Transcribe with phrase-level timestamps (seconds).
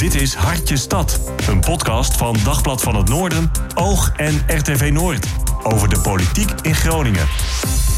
[0.00, 5.26] Dit is Hartje Stad, een podcast van Dagblad van het Noorden, Oog en RTV Noord.
[5.62, 7.26] Over de politiek in Groningen.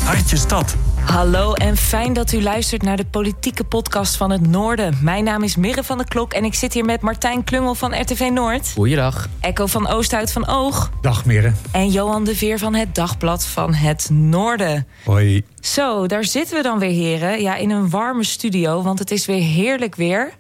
[0.05, 0.77] Hartje Stad.
[1.05, 4.99] Hallo en fijn dat u luistert naar de politieke podcast van het Noorden.
[5.03, 8.01] Mijn naam is Mirre van der Klok en ik zit hier met Martijn Klungel van
[8.01, 8.73] RTV Noord.
[8.75, 9.29] Goeiedag.
[9.41, 10.91] Echo van Oosthuid van Oog.
[11.01, 11.53] Dag Mirre.
[11.71, 14.87] En Johan de Veer van het Dagblad van het Noorden.
[15.05, 15.45] Hoi.
[15.61, 17.43] Zo, daar zitten we dan weer, heren.
[17.43, 20.33] Ja, in een warme studio, want het is weer heerlijk weer.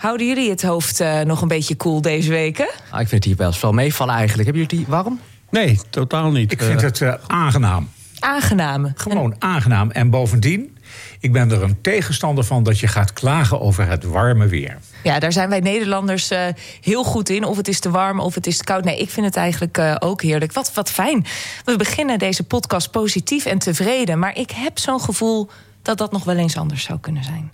[0.00, 2.70] Houden jullie het hoofd uh, nog een beetje koel cool deze weken?
[2.90, 4.48] Ah, ik vind het hier best wel meevallen eigenlijk.
[4.48, 5.20] Hebben jullie die warm?
[5.50, 6.52] Nee, totaal niet.
[6.52, 7.88] Ik vind het uh, aangenaam.
[8.18, 8.92] Aangenaam.
[8.94, 9.90] Gewoon aangenaam.
[9.90, 10.76] En bovendien,
[11.18, 14.78] ik ben er een tegenstander van dat je gaat klagen over het warme weer.
[15.02, 16.40] Ja, daar zijn wij Nederlanders uh,
[16.80, 17.44] heel goed in.
[17.44, 18.84] Of het is te warm of het is te koud.
[18.84, 20.52] Nee, ik vind het eigenlijk uh, ook heerlijk.
[20.52, 21.26] Wat, wat fijn.
[21.64, 24.18] We beginnen deze podcast positief en tevreden.
[24.18, 25.50] Maar ik heb zo'n gevoel
[25.82, 27.52] dat dat nog wel eens anders zou kunnen zijn.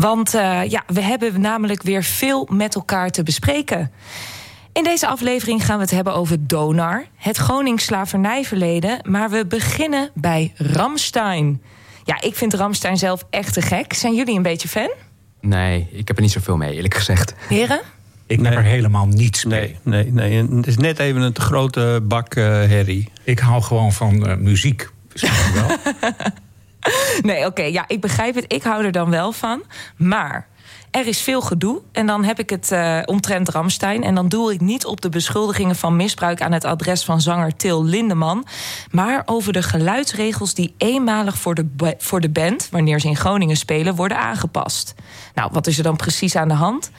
[0.00, 3.90] Want uh, ja, we hebben namelijk weer veel met elkaar te bespreken.
[4.72, 8.98] In deze aflevering gaan we het hebben over Donar, het Gronings slavernijverleden.
[9.08, 11.62] Maar we beginnen bij Ramstein.
[12.04, 13.92] Ja, ik vind Ramstein zelf echt te gek.
[13.92, 14.90] Zijn jullie een beetje fan?
[15.40, 17.34] Nee, ik heb er niet zoveel mee, eerlijk gezegd.
[17.48, 17.80] Heren?
[18.26, 19.78] Ik heb er helemaal niets mee.
[19.82, 20.56] Nee, nee, nee.
[20.56, 23.08] Het is net even een te grote bak uh, herrie.
[23.24, 24.90] Ik hou gewoon van uh, muziek.
[25.54, 25.76] wel.
[27.22, 28.44] nee, oké, ja, ik begrijp het.
[28.52, 29.62] Ik hou er dan wel van.
[29.96, 30.48] Maar
[30.90, 31.82] er is veel gedoe.
[31.92, 34.02] En dan heb ik het uh, omtrent Ramstein.
[34.02, 37.56] En dan doel ik niet op de beschuldigingen van misbruik aan het adres van zanger
[37.56, 38.46] Til Lindeman.
[38.90, 43.56] Maar over de geluidsregels die eenmalig voor de, voor de band, wanneer ze in Groningen
[43.56, 44.94] spelen, worden aangepast.
[45.40, 46.90] Nou, wat is er dan precies aan de hand?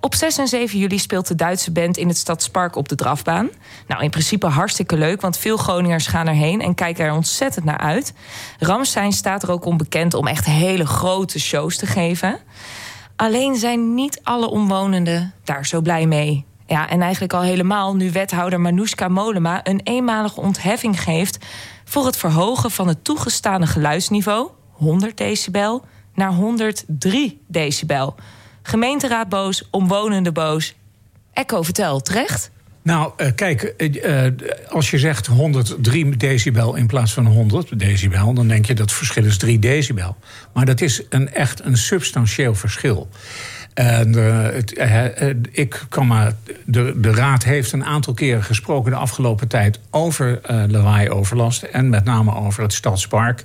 [0.00, 3.48] Op 6 en 7 juli speelt de Duitse band in het Stadspark op de drafbaan.
[3.86, 7.78] Nou, in principe hartstikke leuk, want veel Groningers gaan erheen en kijken er ontzettend naar
[7.78, 8.14] uit.
[8.58, 12.38] Ramstein staat er ook onbekend om echt hele grote shows te geven.
[13.16, 16.46] Alleen zijn niet alle omwonenden daar zo blij mee.
[16.66, 21.38] Ja, en eigenlijk al helemaal nu wethouder Manoushka Molema een eenmalige ontheffing geeft
[21.84, 25.84] voor het verhogen van het toegestane geluidsniveau, 100 decibel,
[26.18, 28.14] naar 103 decibel.
[28.62, 30.74] Gemeenteraad boos, omwonenden boos.
[31.32, 32.50] Echo, vertel, terecht?
[32.82, 34.24] Nou, uh, kijk, uh,
[34.68, 38.94] als je zegt 103 decibel in plaats van 100 decibel, dan denk je dat het
[38.94, 40.16] verschil is 3 decibel.
[40.52, 43.08] Maar dat is een, echt een substantieel verschil.
[43.74, 44.78] En uh, het,
[45.50, 46.32] ik kan maar.
[46.64, 51.62] De, de Raad heeft een aantal keren gesproken de afgelopen tijd over lawaai-overlast.
[51.62, 53.44] En met name over het stadspark.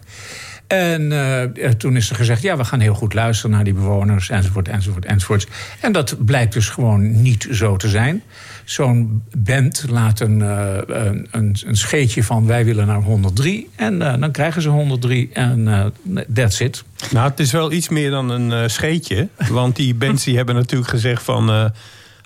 [0.68, 4.30] En uh, toen is er gezegd, ja, we gaan heel goed luisteren naar die bewoners,
[4.30, 5.48] enzovoort, enzovoort, enzovoort.
[5.80, 8.24] En dat blijkt dus gewoon niet zo te zijn.
[8.64, 11.28] Zo'n band laat een, uh, een,
[11.66, 13.70] een, scheetje van wij willen naar 103.
[13.76, 15.94] En dan krijgen ze 103 en
[16.34, 16.84] that's it.
[17.12, 19.28] Nou, het is wel iets meer dan een scheetje.
[19.50, 21.72] Want die bands hebben natuurlijk gezegd van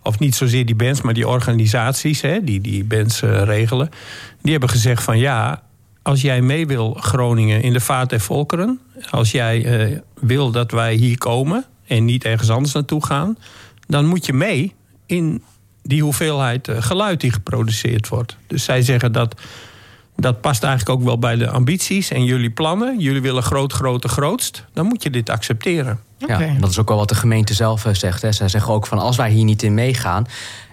[0.04, 3.90] of niet zozeer die bands, maar die organisaties hè, die die bands regelen,
[4.42, 5.62] die hebben gezegd van ja,
[6.08, 8.80] als jij mee wil Groningen in de vaart der volkeren,
[9.10, 13.38] als jij uh, wil dat wij hier komen en niet ergens anders naartoe gaan,
[13.88, 14.74] dan moet je mee
[15.06, 15.44] in
[15.84, 18.38] die hoeveelheid uh, geluid die geproduceerd wordt.
[18.48, 19.42] Dus zij zeggen dat
[20.16, 23.00] dat past eigenlijk ook wel bij de ambities en jullie plannen.
[23.00, 24.66] Jullie willen groot, groter, grootst.
[24.74, 26.00] Dan moet je dit accepteren.
[26.18, 28.22] Ja, en dat is ook wel wat de gemeente zelf eh, zegt.
[28.22, 28.32] Hè.
[28.32, 30.28] Zij zeggen ook van als wij hier niet in meegaan,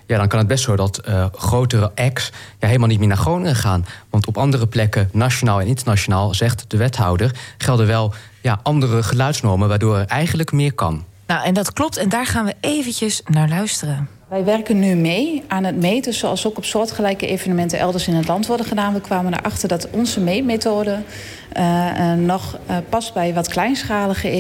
[0.07, 3.17] ja, dan kan het best zo dat uh, grotere acts ja, helemaal niet meer naar
[3.17, 3.87] Groningen gaan.
[4.11, 9.69] Want op andere plekken, nationaal en internationaal, zegt de wethouder, gelden wel ja, andere geluidsnormen,
[9.69, 11.05] waardoor er eigenlijk meer kan.
[11.27, 14.09] Nou, en dat klopt, en daar gaan we eventjes naar luisteren.
[14.29, 18.29] Wij werken nu mee aan het meten, zoals ook op soortgelijke evenementen elders in het
[18.29, 18.95] land worden gedaan.
[18.95, 20.99] We kwamen erachter dat onze meetmethode
[21.57, 24.31] uh, nog uh, past bij wat kleinschalige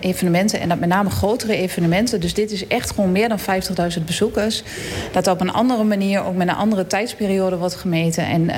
[0.00, 2.20] evenementen en dat met name grotere evenementen.
[2.20, 3.38] Dus dit is echt gewoon meer dan
[3.98, 4.62] 50.000 bezoekers.
[5.12, 8.26] Dat op een andere manier, ook met een andere tijdsperiode wordt gemeten.
[8.26, 8.50] En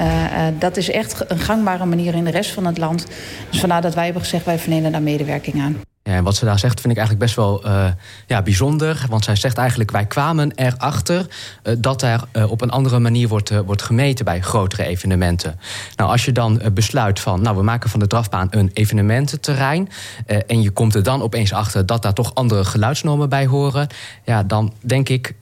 [0.59, 3.07] dat is echt een gangbare manier in de rest van het land.
[3.51, 5.92] Dus vandaar dat wij hebben gezegd, wij verlenen daar medewerking aan.
[6.03, 7.87] En wat ze daar zegt vind ik eigenlijk best wel uh,
[8.27, 9.05] ja, bijzonder.
[9.09, 11.27] Want zij zegt eigenlijk, wij kwamen erachter
[11.65, 15.59] uh, dat er uh, op een andere manier wordt, wordt gemeten bij grotere evenementen.
[15.97, 19.89] Nou, als je dan besluit van, nou, we maken van de drafbaan een evenemententerrein.
[20.47, 23.89] en je komt er dan opeens achter dat daar toch andere geluidsnormen bij horen.
[24.25, 25.35] Ja, dan denk ik,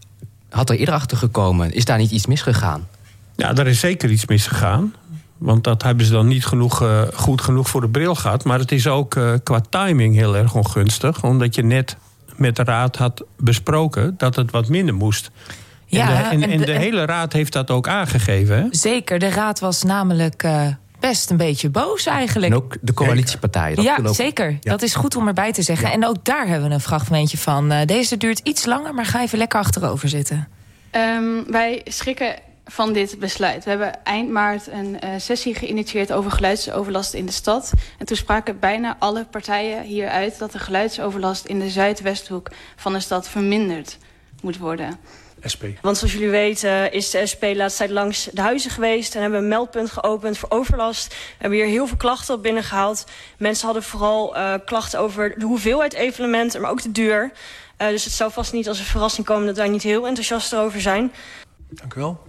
[0.48, 1.72] had er eerder achter gekomen.
[1.72, 2.88] Is daar niet iets misgegaan?
[3.36, 4.94] Ja, daar is zeker iets misgegaan.
[5.40, 8.44] Want dat hebben ze dan niet genoeg, uh, goed genoeg voor de bril gehad.
[8.44, 11.24] Maar het is ook uh, qua timing heel erg ongunstig.
[11.24, 11.96] Omdat je net
[12.36, 15.30] met de raad had besproken dat het wat minder moest.
[15.86, 18.56] Ja, en de, en, en de, hele raad heeft dat ook aangegeven.
[18.56, 18.66] Hè?
[18.70, 20.66] Zeker, de raad was namelijk uh,
[21.00, 22.52] best een beetje boos eigenlijk.
[22.52, 23.76] En ook de coalitiepartijen.
[23.76, 24.58] Dat ja, ook- zeker.
[24.60, 25.92] Dat is goed om erbij te zeggen.
[25.92, 27.72] En ook daar hebben we een fragmentje van.
[27.72, 30.48] Eh, deze duurt iets langer, maar ga even lekker achterover zitten.
[30.90, 32.34] Ehm, wij schrikken
[32.64, 33.64] van dit besluit.
[33.64, 37.72] We hebben eind maart een eh, sessie geïnitieerd over geluidsoverlast in de stad.
[37.98, 42.92] En toen spraken bijna alle partijen hier uit dat de geluidsoverlast in de zuidwesthoek van
[42.92, 43.98] de stad verminderd
[44.42, 44.98] moet worden.
[45.52, 45.64] SP.
[45.82, 49.14] Want zoals jullie weten is de SP de laatste tijd langs de huizen geweest...
[49.14, 51.08] en hebben een meldpunt geopend voor overlast.
[51.08, 53.04] We hebben hier heel veel klachten op binnengehaald.
[53.38, 56.60] Mensen hadden vooral uh, klachten over de hoeveelheid evenementen...
[56.60, 57.32] maar ook de duur.
[57.78, 59.46] Uh, dus het zou vast niet als een verrassing komen...
[59.46, 61.12] dat wij niet heel enthousiast erover zijn.
[61.68, 62.20] Dank u wel.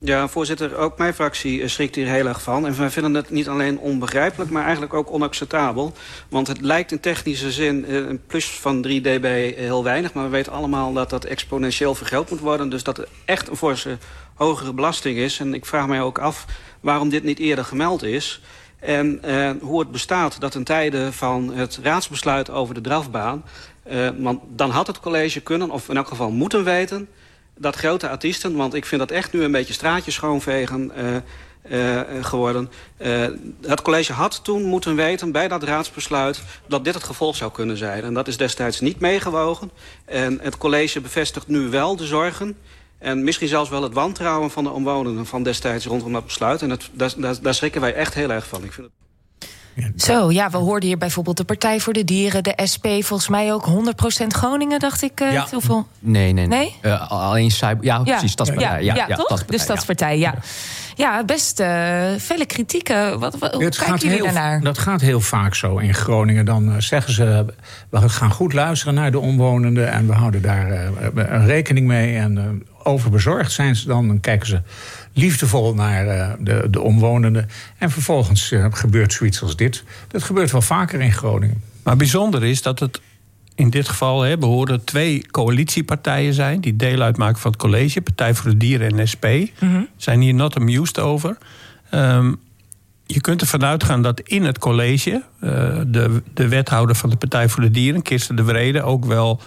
[0.00, 2.66] Ja, voorzitter, ook mijn fractie eh, schrikt hier heel erg van.
[2.66, 5.92] En wij vinden het niet alleen onbegrijpelijk, maar eigenlijk ook onacceptabel.
[6.28, 10.12] Want het lijkt in technische zin eh, een plus van 3 dB heel weinig.
[10.12, 12.68] Maar we weten allemaal dat dat exponentieel vergroot moet worden.
[12.68, 13.98] Dus dat er echt een forse
[14.34, 15.40] hogere belasting is.
[15.40, 16.46] En ik vraag mij ook af
[16.80, 18.40] waarom dit niet eerder gemeld is.
[18.78, 23.44] En uh, hoe het bestaat dat in tijden van het raadsbesluit over de drafbaan...
[23.92, 27.08] Uh, want dan had het college kunnen, of in elk geval moeten weten
[27.58, 31.16] dat grote artiesten, want ik vind dat echt nu een beetje straatjes schoonvegen uh,
[31.70, 32.70] uh, geworden.
[32.98, 33.26] Uh,
[33.66, 37.76] het college had toen moeten weten bij dat raadsbesluit dat dit het gevolg zou kunnen
[37.76, 38.02] zijn.
[38.02, 39.70] En dat is destijds niet meegewogen.
[40.04, 42.56] En het college bevestigt nu wel de zorgen
[42.98, 46.62] en misschien zelfs wel het wantrouwen van de omwonenden van destijds rondom dat besluit.
[46.62, 48.64] En dat, daar, daar, daar schrikken wij echt heel erg van.
[48.64, 49.07] Ik vind het...
[49.96, 53.52] Zo, ja, we hoorden hier bijvoorbeeld de Partij voor de Dieren, de SP, volgens mij
[53.52, 55.20] ook 100% Groningen, dacht ik.
[55.20, 55.46] Uh, Ja.
[55.50, 55.86] Hoeveel?
[55.98, 56.46] Nee, nee.
[56.46, 56.76] Nee?
[56.80, 57.84] Eh, alleen cyber.
[57.84, 58.32] Ja, precies.
[58.32, 58.84] Stadspartij.
[58.84, 59.26] Ja, Ja, ja, toch?
[59.26, 60.34] Stadspartij, de Stadspartij, ja.
[60.98, 63.18] Ja, best eh felle kritieken.
[63.18, 64.60] Wat, wat, hoe Het kijken gaat jullie heel, daarnaar?
[64.60, 66.44] dat gaat heel vaak zo in Groningen.
[66.44, 67.54] Dan eh, zeggen ze,
[67.90, 69.92] we gaan goed luisteren naar de omwonenden...
[69.92, 72.16] en we houden daar eh, een rekening mee.
[72.16, 72.44] En eh,
[72.82, 74.06] overbezorgd zijn ze dan.
[74.06, 74.62] Dan kijken ze
[75.18, 77.48] liefdevol naar eh, de, de omwonenden.
[77.78, 79.84] En vervolgens eh, gebeurt zoiets als dit.
[80.08, 81.62] Dat gebeurt wel vaker in Groningen.
[81.82, 83.00] Maar bijzonder is dat het
[83.54, 86.60] in dit geval hè, behoren twee coalitiepartijen zijn...
[86.60, 88.00] die deel uitmaken van het college.
[88.00, 89.26] Partij voor de Dieren en SP.
[89.96, 91.38] Zijn hier not amused over.
[91.90, 92.32] Ehm,
[93.06, 95.22] je kunt ervan uitgaan dat in het college...
[95.40, 95.50] eh,
[95.86, 98.82] de, de wethouder van de Partij voor de Dieren, Kirsten de Vrede...
[98.82, 99.40] ook wel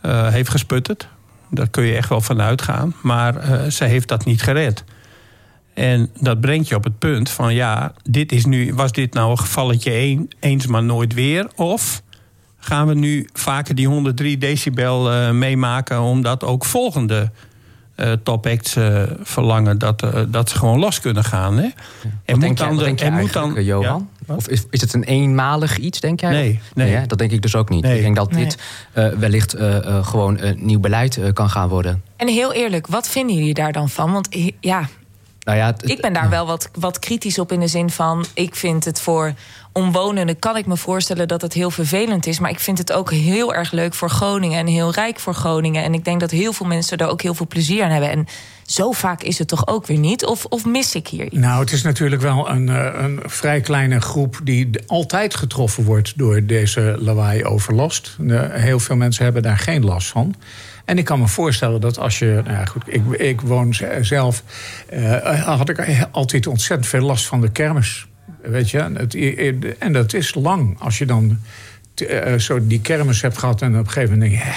[0.00, 1.08] eh, heeft gesputterd.
[1.50, 2.94] Daar kun je echt wel van uitgaan.
[3.02, 4.84] Maar eh, ze heeft dat niet gered.
[5.76, 9.30] En dat brengt je op het punt van ja, dit is nu, was dit nou
[9.30, 11.48] een gevalletje een, eens maar nooit weer?
[11.56, 12.02] Of
[12.58, 17.30] gaan we nu vaker die 103 decibel eh, meemaken omdat ook volgende
[17.94, 21.56] eh topacts eh, verlangen dat, dat ze gewoon los kunnen gaan?
[21.56, 21.62] Hè?
[21.62, 21.72] En
[22.26, 24.08] Wat denk, jij, de- wat denk jij en moet dan- Johan?
[24.26, 24.34] Ja?
[24.34, 26.30] Of is, is het een eenmalig iets, denk jij?
[26.30, 27.06] Nee, nee.
[27.06, 27.82] dat denk ik dus ook niet.
[27.82, 27.96] Nee.
[27.96, 28.44] Ik denk dat Nee.
[28.44, 28.58] dit
[28.92, 29.56] eh, wellicht
[30.02, 32.02] gewoon een nieuw beleid eh, kan gaan worden.
[32.16, 34.12] En heel eerlijk, wat vinden jullie daar dan van?
[34.12, 34.28] Want
[34.60, 34.88] ja,
[35.46, 38.24] Nou ja, ik ben daar wel wat, wat kritisch op in de zin van...
[38.34, 39.34] ik vind het voor
[39.72, 42.38] omwonenden, kan ik me voorstellen dat het heel vervelend is...
[42.38, 45.82] maar ik vind het ook heel erg leuk voor Groningen en heel rijk voor Groningen.
[45.82, 48.10] En ik denk dat heel veel mensen er ook heel veel plezier aan hebben.
[48.10, 48.26] En
[48.66, 50.24] zo vaak is het toch ook weer niet?
[50.24, 51.36] Of, of mis ik hier iets?
[51.36, 56.18] Nou, het is natuurlijk wel een, eh, een vrij kleine groep die altijd getroffen wordt
[56.18, 58.16] door deze lawaai-overlast.
[58.28, 60.34] Eh, Heel veel mensen hebben daar geen last van.
[60.86, 62.40] En ik kan me voorstellen dat als je.
[62.44, 64.42] Nou ja, goed, ik, ik woon zelf.
[64.88, 68.06] eh, had ik altijd ontzettend veel last van de kermis.
[68.42, 68.78] Weet je,
[69.78, 70.76] en dat is lang.
[70.80, 71.38] Als je dan
[71.94, 74.50] eh, zo die kermis hebt gehad en op een gegeven moment denk je.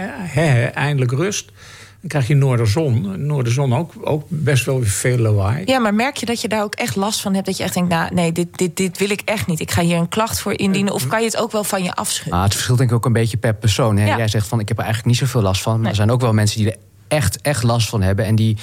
[0.00, 1.52] hè, hè, eindelijk rust.
[2.00, 3.26] Dan krijg je Noorderzon.
[3.26, 5.62] Noorderzon ook, ook best wel weer veel lawaai.
[5.66, 7.46] Ja, maar merk je dat je daar ook echt last van hebt?
[7.46, 9.60] Dat je echt denkt, nou nee, dit, dit, dit wil ik echt niet.
[9.60, 10.92] Ik ga hier een klacht voor indienen.
[10.92, 12.34] Of kan je het ook wel van je afschudden?
[12.34, 13.96] Ah, het verschilt denk ik ook een beetje per persoon.
[13.96, 14.06] Hè?
[14.06, 14.16] Ja.
[14.16, 15.72] Jij zegt van ik heb er eigenlijk niet zoveel last van.
[15.72, 15.90] Maar Nee.
[15.90, 16.76] er zijn ook wel mensen die er
[17.10, 18.24] echt, echt last van hebben.
[18.24, 18.56] En die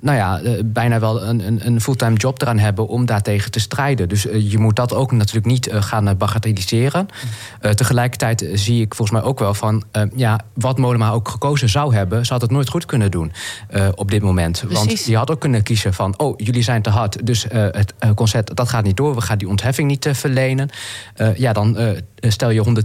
[0.00, 3.60] nou ja, eh, bijna wel een, een, een fulltime job eraan hebben om daartegen te
[3.60, 4.08] strijden.
[4.08, 7.08] Dus eh, je moet dat ook natuurlijk niet eh, gaan bagatelliseren.
[7.74, 12.26] Tegelijkertijd zie ik volgens mij ook wel van ja, wat Molema ook gekozen zou hebben,
[12.26, 13.32] ze had het nooit goed kunnen doen
[13.94, 14.64] op dit moment.
[14.70, 17.26] Want je had ook kunnen kiezen van oh, jullie zijn te hard.
[17.26, 19.14] Dus het concert dat gaat niet door.
[19.14, 20.68] We gaan die ontheffing niet verlenen.
[21.36, 21.76] Ja, dan
[22.30, 22.84] stel je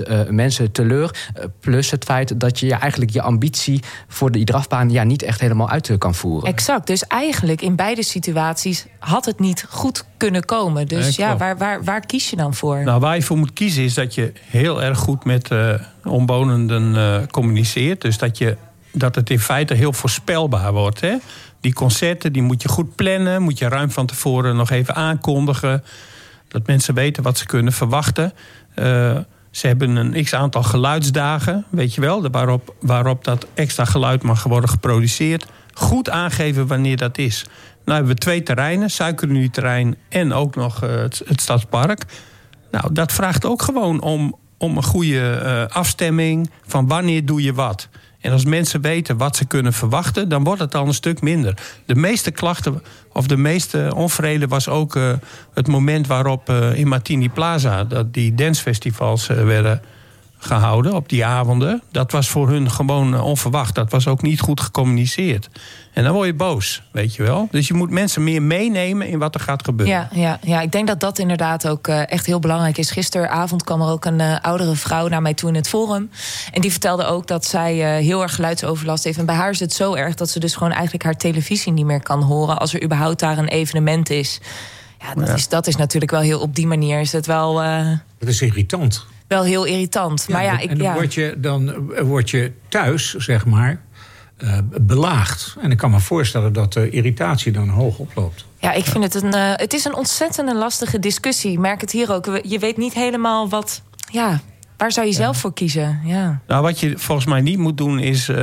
[0.00, 1.30] 110.000 eh, mensen teleur.
[1.34, 5.22] Eh, plus het feit dat je ja, eigenlijk je ambitie voor die drafbaan ja, niet
[5.22, 6.48] echt helemaal uit eh, kan voeren.
[6.48, 6.86] Exact.
[6.86, 10.88] Dus eigenlijk in beide situaties had het niet goed kunnen komen.
[10.88, 12.84] Dus ja, waar, waar, waar kies je dan voor?
[12.84, 15.74] Nou, waar je voor moet kiezen is dat je heel erg goed met eh
[16.04, 18.00] omwonenden eh, communiceert.
[18.00, 18.56] Dus dat, je,
[18.92, 21.00] dat het in feite heel voorspelbaar wordt.
[21.00, 21.16] Hè?
[21.60, 25.84] Die concerten die moet je goed plannen, moet je ruim van tevoren nog even aankondigen.
[26.48, 28.32] Dat mensen weten wat ze kunnen verwachten.
[28.74, 29.18] Eh,
[29.50, 34.42] ze hebben een x aantal geluidsdagen, weet je wel, waarop, waarop dat extra geluid mag
[34.42, 35.46] worden geproduceerd.
[35.72, 37.44] goed aangeven wanneer dat is.
[37.84, 42.04] Nou hebben we twee terreinen, Suikerunie-terrein en ook nog eh, het, het Stadspark.
[42.70, 47.54] Nou, dat vraagt ook gewoon om, om een goede eh, afstemming van wanneer doe je
[47.54, 47.88] wat.
[48.20, 51.54] En als mensen weten wat ze kunnen verwachten, dan wordt het al een stuk minder.
[51.86, 52.82] De meeste klachten,
[53.20, 55.12] of de meeste onvrede, was ook eh,
[55.54, 59.82] het moment waarop eh, in Martini Plaza dat die dancefestivals eh, werden
[60.40, 61.82] gehouden op die avonden.
[61.90, 63.74] Dat was voor hun gewoon eh, onverwacht.
[63.74, 65.48] Dat was ook niet goed gecommuniceerd.
[65.92, 67.48] En dan word je boos, weet je wel.
[67.50, 69.94] Dus je moet mensen meer meenemen in wat er gaat gebeuren.
[69.94, 72.90] Ja, ja, ja, ik denk dat dat inderdaad ook eh, echt heel belangrijk is.
[72.90, 76.10] Gisteravond kwam er ook een eh, oudere vrouw naar mij toe in het forum.
[76.52, 79.18] En die vertelde ook dat zij eh, heel erg geluidsoverlast heeft.
[79.18, 81.86] En bij haar is het zo erg dat ze dus gewoon eigenlijk haar televisie niet
[81.86, 82.58] meer kan horen.
[82.58, 84.40] als er überhaupt daar een evenement is.
[85.00, 85.34] Ja, dat, Ja.
[85.34, 86.40] Is, dat is natuurlijk wel heel.
[86.40, 87.86] Op die manier is het wel, eh,
[88.18, 89.06] Dat is irritant.
[89.30, 90.28] Wel heel irritant.
[90.28, 90.94] maar ja, en ik, dan, ja.
[90.94, 93.80] word je, dan eh, word je thuis, zeg maar,
[94.36, 95.56] eh, belaagd.
[95.60, 98.44] En ik kan me voorstellen dat de irritatie dan hoog oploopt.
[98.58, 99.32] Ja, ik vind het een.
[99.32, 101.52] eh, het is een ontzettend lastige discussie.
[101.52, 102.40] Ik merk het hier ook.
[102.42, 103.82] Je weet niet helemaal wat.
[104.12, 104.40] Ja,
[104.76, 106.00] waar zou je zelf voor kiezen?
[106.04, 106.40] Ja.
[106.46, 108.36] Nou, wat je volgens mij niet moet doen, is eh,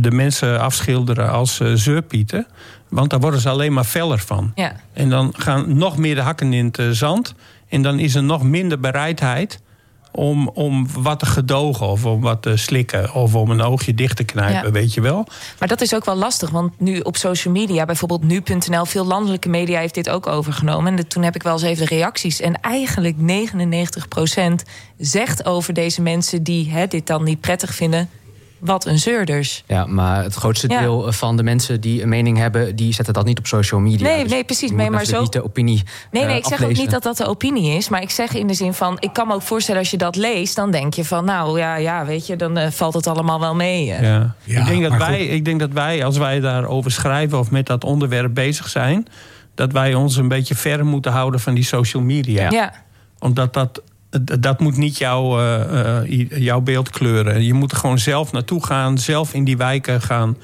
[0.00, 2.46] de mensen afschilderen als uh, zeurpieten.
[2.88, 4.52] Want daar worden ze alleen maar feller van.
[4.54, 4.72] Ja.
[4.92, 7.34] En dan gaan nog meer de hakken in het zand.
[7.68, 9.60] En dan is er nog minder bereidheid
[10.12, 14.16] om, om wat te gedogen of om wat te slikken of om een oogje dicht
[14.16, 14.70] te knijpen, Ja.
[14.70, 15.26] weet je wel.
[15.58, 19.48] Maar dat is ook wel lastig, want nu op social media, bijvoorbeeld nu.nl, veel landelijke
[19.48, 20.96] media heeft dit ook overgenomen.
[20.98, 22.40] En toen heb ik wel eens even de reacties.
[22.40, 24.64] En eigenlijk 99%
[24.98, 28.08] zegt over deze mensen die hè, dit dan niet prettig vinden,
[28.60, 29.62] wat een zeurders.
[29.66, 30.80] Ja, maar het grootste Ja.
[30.80, 32.76] deel van de mensen die een mening hebben...
[32.76, 34.06] die zetten dat niet op social media.
[34.06, 34.70] Nee, Dus nee, precies.
[34.70, 37.16] Nee, maar zo- niet de opinie Nee, nee, eh, ik zeg ook niet dat dat
[37.16, 37.88] de opinie is.
[37.88, 40.16] Maar ik zeg in de zin van, ik kan me ook voorstellen als je dat
[40.16, 43.40] leest, dan denk je van, nou ja, ja weet je, dan eh, valt het allemaal
[43.40, 43.92] wel mee.
[43.92, 44.02] eh.
[44.02, 44.34] Ja.
[44.44, 47.66] Ja, ik, denk dat wij, ik denk dat wij, als wij daarover schrijven of met
[47.66, 49.06] dat onderwerp bezig zijn,
[49.54, 52.50] dat wij ons een beetje ver moeten houden van die social media.
[52.50, 52.72] Ja.
[53.18, 53.82] Omdat dat,
[54.40, 57.42] dat- moet niet jouw, eh, eh, jouw beeld kleuren.
[57.44, 60.36] Je moet er gewoon zelf naartoe gaan, zelf in die wijken gaan.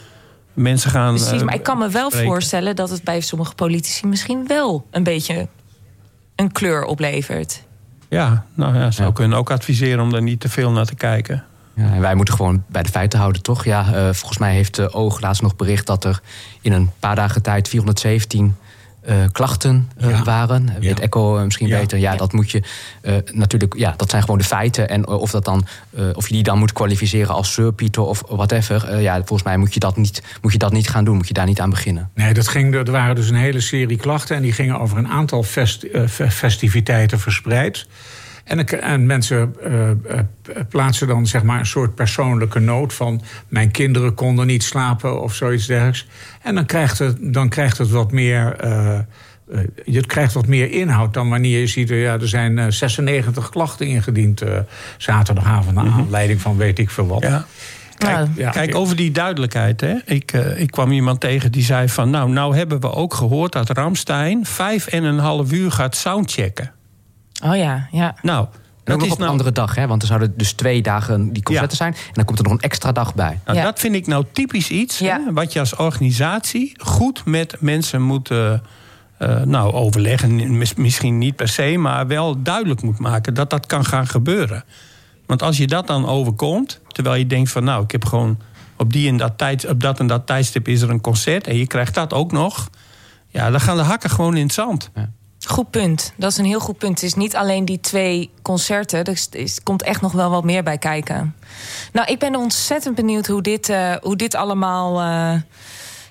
[0.52, 1.14] Mensen gaan.
[1.14, 2.28] Precies, eh, maar ik kan me wel spreken.
[2.30, 5.48] voorstellen dat het bij sommige politici misschien wel een beetje
[6.36, 7.62] een kleur oplevert.
[8.08, 9.14] Ja, nou ja, zou Ja.
[9.14, 11.44] kunnen ook adviseren om daar niet te veel naar te kijken.
[11.74, 13.64] Ja, en wij moeten gewoon bij de feiten houden, toch?
[13.64, 16.20] Ja, eh, volgens mij heeft de Oog laatst nog bericht dat er
[16.60, 18.56] in een paar dagen tijd 417
[19.06, 20.22] eh, klachten eh, Ja.
[20.22, 20.66] waren.
[20.74, 20.78] Ja.
[20.80, 21.78] Weet Echo eh, misschien Ja.
[21.78, 21.98] beter.
[21.98, 22.62] Ja, dat moet je
[23.32, 23.74] natuurlijk.
[23.76, 24.88] Ja, dat zijn gewoon de feiten.
[24.88, 25.66] En of, dat dan,
[26.14, 29.00] of je die dan moet kwalificeren als surpieter of whatever.
[29.00, 31.16] ja, volgens mij moet je, dat niet, moet je dat niet gaan doen.
[31.16, 32.10] Moet je daar niet aan beginnen.
[32.14, 34.36] Nee, dat ging, er waren dus een hele serie klachten...
[34.36, 37.86] en die gingen over een aantal fest, fe- festiviteiten verspreid.
[38.46, 39.96] En, en mensen eh, eh,
[40.68, 43.22] plaatsen dan zeg maar een soort persoonlijke noot van...
[43.48, 46.06] mijn kinderen konden niet slapen of zoiets dergelijks.
[46.42, 48.56] En dan krijgt het, dan krijgt het wat meer...
[48.56, 48.98] eh,
[49.50, 51.88] eh, je krijgt wat meer inhoud dan wanneer je ziet...
[51.88, 54.58] ja, er zijn eh, 96 klachten ingediend eh,
[54.96, 55.74] zaterdagavond...
[55.74, 57.22] naar aanleiding van weet ik veel wat.
[57.22, 57.46] Ja.
[57.98, 59.80] Ja, Kijk, over die duidelijkheid.
[59.80, 59.94] Hè.
[60.04, 62.10] Ik, ik kwam iemand tegen die zei van...
[62.10, 64.46] nou, nou hebben we ook gehoord dat Ramstein...
[64.46, 66.72] vijf en een half uur gaat soundchecken.
[67.44, 68.14] Oh ja, ja.
[68.22, 69.86] Nou, En ook dat nog is op een nou, andere dag, hè?
[69.86, 71.92] want er zouden dus twee dagen die concerten zijn.
[71.92, 73.40] En dan komt er nog een extra dag bij.
[73.44, 73.64] nou, Ja.
[73.64, 74.98] dat vind ik nou typisch iets...
[74.98, 75.20] Ja.
[75.24, 78.30] Hè, wat je als organisatie goed met mensen moet...
[78.30, 81.76] eh, eh, nou, overleggen, Mis- misschien niet per se...
[81.78, 84.64] maar wel duidelijk moet maken dat dat kan gaan gebeuren.
[85.26, 86.80] Want als je dat dan overkomt...
[86.88, 88.38] terwijl je denkt van nou, ik heb gewoon...
[88.76, 91.46] op, die en dat, tijd, op dat en dat tijdstip is er een concert...
[91.46, 92.68] en je krijgt dat ook nog...
[93.28, 94.90] ja, dan gaan de hakken gewoon in het zand.
[95.46, 96.12] Goed punt.
[96.16, 96.94] Dat is een heel goed punt.
[96.94, 98.98] Het is niet alleen die twee concerten.
[99.04, 101.34] Er is- is- komt echt nog wel wat meer bij kijken.
[101.92, 105.40] Nou, ik ben ontzettend benieuwd hoe dit, eh, hoe dit, allemaal, eh,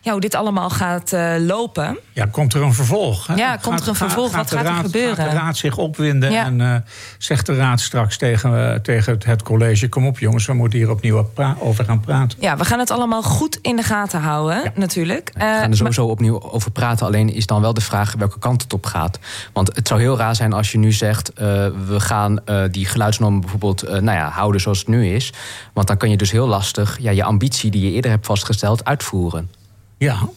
[0.06, 1.98] ja, hoe dit allemaal gaat eh, lopen.
[2.14, 3.28] Ja, komt er een vervolg?
[3.28, 3.36] Hè?
[3.36, 4.36] Ja, komt er een vervolg?
[4.36, 5.16] Wat gaat er gebeuren?
[5.16, 6.46] Gaat de raad zich opwinden Ja.
[6.46, 6.76] en eh,
[7.18, 9.90] zegt de raad straks tegen, eh, tegen het, college...
[9.90, 12.38] kom op jongens, we moeten hier opnieuw over gaan praten.
[12.42, 14.72] Ja, we gaan het allemaal goed in de gaten houden, Ja.
[14.76, 15.32] natuurlijk.
[15.34, 17.06] We gaan er sowieso opnieuw over praten.
[17.06, 19.20] Alleen is dan wel de vraag welke kant het op gaat.
[19.54, 21.34] Want het zou heel raar zijn als je nu zegt...
[21.34, 21.46] eh,
[21.88, 25.34] we gaan eh, die geluidsnormen bijvoorbeeld eh, nou ja, houden zoals het nu is.
[25.74, 28.86] Want dan kan je dus heel lastig ja, je ambitie die je eerder hebt vastgesteld
[28.86, 29.50] uitvoeren.
[29.98, 30.30] Ja,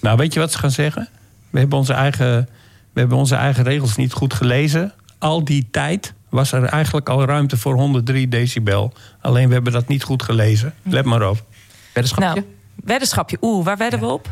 [0.00, 1.08] Nou, weet je wat ze gaan zeggen?
[1.50, 2.48] We hebben onze eigen,
[2.92, 4.92] we hebben onze eigen regels niet goed gelezen.
[5.18, 8.92] Al die tijd was er eigenlijk al ruimte voor 103 decibel.
[9.20, 10.74] Alleen we hebben dat niet goed gelezen.
[10.82, 11.44] Let maar op.
[11.92, 12.40] Weddenschapje?
[12.40, 12.44] nou,
[12.84, 13.36] weddenschapje.
[13.40, 14.30] Oeh, waar wedden we op?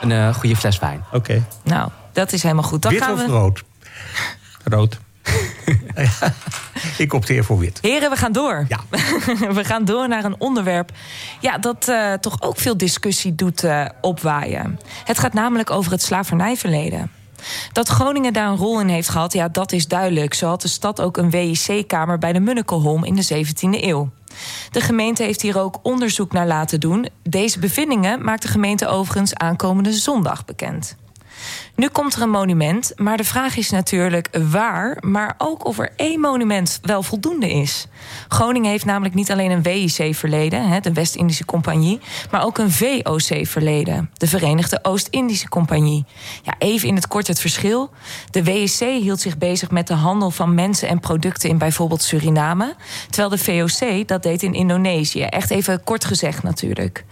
[0.00, 1.04] Een eh, goede fles wijn.
[1.12, 2.82] Oké, Nou, dat is helemaal goed.
[2.82, 3.26] Dan wit gaan of we...
[3.26, 3.62] rood?
[4.64, 4.98] rood.
[6.98, 7.78] Ik opteer voor wit.
[7.82, 8.66] Heren, we gaan door.
[8.68, 8.80] Ja.
[9.58, 10.92] we gaan door naar een onderwerp
[11.40, 14.80] ja, dat uh, toch ook veel discussie doet uh, opwaaien.
[15.04, 17.10] Het gaat namelijk over het slavernijverleden.
[17.72, 20.34] Dat Groningen daar een rol in heeft gehad, ja, dat is duidelijk.
[20.34, 24.10] Zo had de stad ook een WIC-kamer bij de Munnekelholm in de 17e eeuw.
[24.70, 27.08] De gemeente heeft hier ook onderzoek naar laten doen.
[27.22, 30.96] Deze bevindingen maakt de gemeente overigens aankomende zondag bekend.
[31.74, 35.92] Nu komt er een monument, maar de vraag is natuurlijk waar, maar ook of er
[35.96, 37.86] één monument wel voldoende is.
[38.28, 42.00] Groningen heeft namelijk niet alleen een WIC-verleden, de West-Indische Compagnie,
[42.30, 46.04] maar ook een VOC-verleden, de Verenigde Oost-Indische Compagnie.
[46.42, 47.90] Ja, even in het kort het verschil.
[48.30, 52.74] De WIC hield zich bezig met de handel van mensen en producten in bijvoorbeeld Suriname,
[53.10, 55.22] terwijl de VOC dat deed in Indonesië.
[55.22, 57.04] Echt even kort gezegd natuurlijk.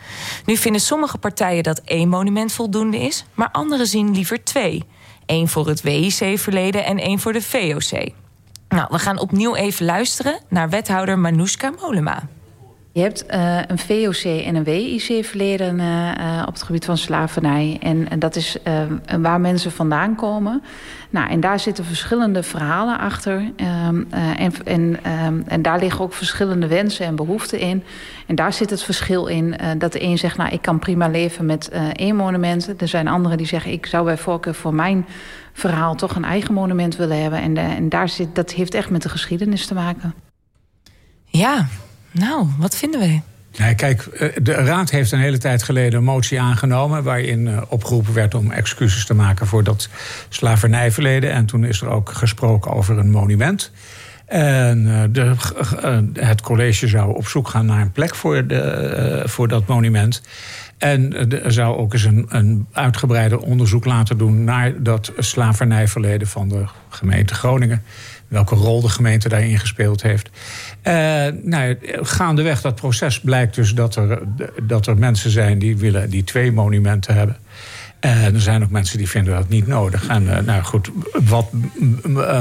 [0.44, 4.84] Nu vinden sommige partijen dat één monument voldoende is, maar anderen zien liever twee.
[5.26, 8.10] Eén voor het WIC-verleden en één voor de VOC.
[8.68, 12.28] Nou, we gaan opnieuw even luisteren naar wethouder Manoushka Molema.
[12.96, 17.78] Je hebt uh, een VOC en een WIC-verleden uh, uh, op het gebied van slavernij.
[17.80, 18.56] En, en dat is
[19.20, 20.62] waar mensen vandaan komen.
[21.10, 23.50] Nou, en daar zitten verschillende verhalen achter.
[23.86, 27.84] Um, en, en, um, en daar liggen ook verschillende wensen en behoeften in.
[28.26, 30.36] En daar zit het verschil in dat de een zegt...
[30.36, 32.80] nou, ik kan prima leven met één monument.
[32.80, 33.72] Er zijn anderen die zeggen...
[33.72, 35.06] ik zou bij voorkeur voor mijn
[35.52, 37.40] verhaal toch een eigen monument willen hebben.
[37.40, 40.14] En, en daar zit, dat heeft echt met de geschiedenis te maken.
[41.24, 41.66] Ja,
[42.18, 43.20] nou, wat vinden we?
[43.58, 44.08] Nee, kijk,
[44.42, 47.02] de Raad heeft een hele tijd geleden een motie aangenomen.
[47.02, 49.88] waarin opgeroepen werd om excuses te maken voor dat
[50.28, 51.32] slavernijverleden.
[51.32, 53.72] En toen is er ook gesproken over een monument.
[54.26, 55.34] En de,
[56.12, 60.22] het college zou op zoek gaan naar een plek voor, de, voor dat monument.
[60.78, 66.64] En zou ook eens een, een uitgebreider onderzoek laten doen naar dat slavernijverleden van de
[66.88, 67.82] gemeente Groningen
[68.28, 70.30] welke rol de gemeente daarin gespeeld heeft.
[70.88, 74.18] Uh, nou, gaandeweg dat proces blijkt dus dat er,
[74.62, 77.36] dat er mensen zijn die willen die twee monumenten hebben.
[78.00, 80.06] En er zijn ook mensen die vinden dat niet nodig.
[80.06, 80.90] En uh, nou goed,
[81.28, 81.50] wat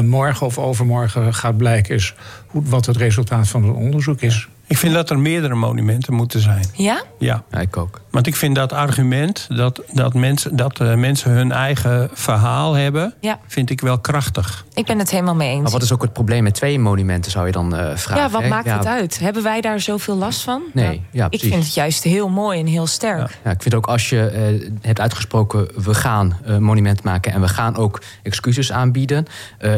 [0.04, 2.16] morgen of overmorgen gaat blijken is
[2.48, 4.48] hoe, wat het resultaat van het onderzoek is.
[4.68, 6.66] Ik vind dat er meerdere monumenten moeten zijn.
[6.74, 7.04] Ja?
[7.20, 7.44] Ja.
[7.52, 8.02] ja ik ook.
[8.12, 13.14] Want ik vind dat argument dat, dat, mensen, dat uh, mensen hun eigen verhaal hebben,
[13.20, 13.40] ja.
[13.48, 14.66] vind ik wel krachtig.
[14.74, 15.62] Ik ben het helemaal mee eens.
[15.62, 18.24] Maar wat is ook het probleem met twee monumenten, zou je dan uh, vragen?
[18.24, 18.48] Ja, wat hè?
[18.48, 18.78] maakt ja.
[18.78, 19.20] het uit?
[19.20, 20.62] Hebben wij daar zoveel last van?
[20.74, 21.50] Nee, ja, ja, ik precies.
[21.50, 23.20] vind het juist heel mooi en heel sterk.
[23.20, 23.28] Ja.
[23.44, 27.48] ja ik vind ook als je uh, hebt uitgesproken, we gaan monument maken en we
[27.48, 29.26] gaan ook excuses aanbieden,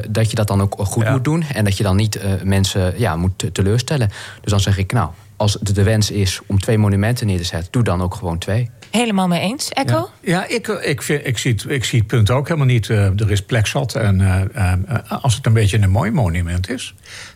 [0.10, 1.12] dat je dat dan ook goed Ja.
[1.12, 4.10] moet doen en dat je dan niet mensen ja, moet teleurstellen.
[4.42, 7.44] Dus dan zeg ik, nou, als het de wens is om twee monumenten neer te
[7.44, 8.70] zetten, doe dan ook gewoon twee.
[8.92, 9.70] Helemaal mee eens.
[9.70, 10.10] Echo?
[10.22, 12.88] Ja, ik, ik, vind, ik, zie, het, ik zie het punt ook helemaal niet.
[12.88, 13.96] Uh, er is plek zat.
[13.96, 14.74] En uh, uh,
[15.22, 16.96] als het een beetje een mooi monument is,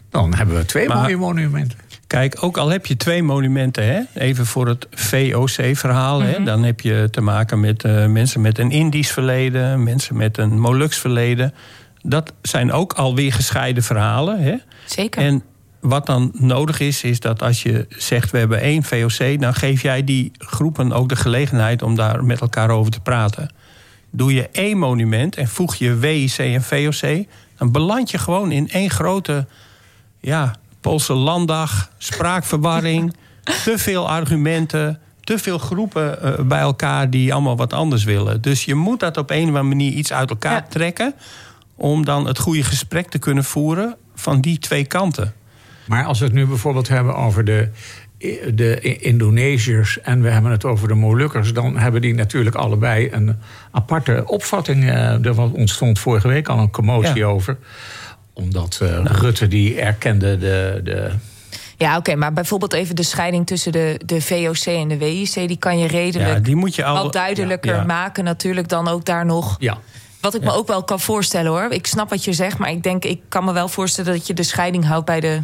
[0.10, 1.78] dan hebben we twee Maar- mooie monumenten.
[2.08, 6.80] Kijk, ook al heb je twee monumenten, hè, even voor het VOC-verhaal, hè, dan heb
[6.80, 11.54] je te maken met eh, mensen met een Indisch verleden, mensen met een Molux verleden.
[12.02, 14.44] Dat zijn ook alweer gescheiden verhalen.
[14.44, 14.56] Hè.
[14.86, 15.22] Zeker.
[15.22, 15.44] En
[15.82, 19.82] wat dan nodig is, is dat als je zegt we hebben één VOC, dan geef
[19.82, 23.54] jij die groepen ook de gelegenheid om daar met elkaar over te praten.
[24.12, 27.26] Doe je één monument en voeg je WIC en VOC,
[27.58, 29.48] dan beland je gewoon in één grote
[30.20, 33.14] ja, Poolse landdag, spraakverwarring,
[33.64, 38.42] te veel argumenten, te veel groepen eh, bij elkaar die allemaal wat anders willen.
[38.42, 40.66] Dus je moet dat op een of andere manier iets uit elkaar Ja.
[40.70, 41.14] trekken
[41.76, 45.34] om dan het goede gesprek te kunnen voeren van die twee kanten.
[45.92, 47.70] Maar als we het nu bijvoorbeeld hebben over de,
[48.54, 53.36] de Indonesiërs en we hebben het over de Molukkers, dan hebben die natuurlijk allebei een
[53.72, 54.84] aparte opvatting.
[54.90, 57.26] Eh, Er was- ontstond vorige week al een commotie Ja.
[57.26, 57.58] over.
[58.34, 61.12] Omdat eh, Rutte die erkende de, de
[61.78, 65.34] Ja, oké, maar bijvoorbeeld even de scheiding tussen de, de VOC en de WIC...
[65.34, 67.86] die kan je redelijk Ja, die moet je al wat duidelijker ja, ja.
[67.86, 69.56] maken natuurlijk dan ook daar nog...
[69.60, 69.78] ja.
[70.22, 71.68] Wat ik me ook wel kan voorstellen hoor.
[71.72, 74.34] Ik snap wat je zegt, maar ik denk, ik kan me wel voorstellen dat je
[74.34, 75.40] de scheiding houdt bij, de,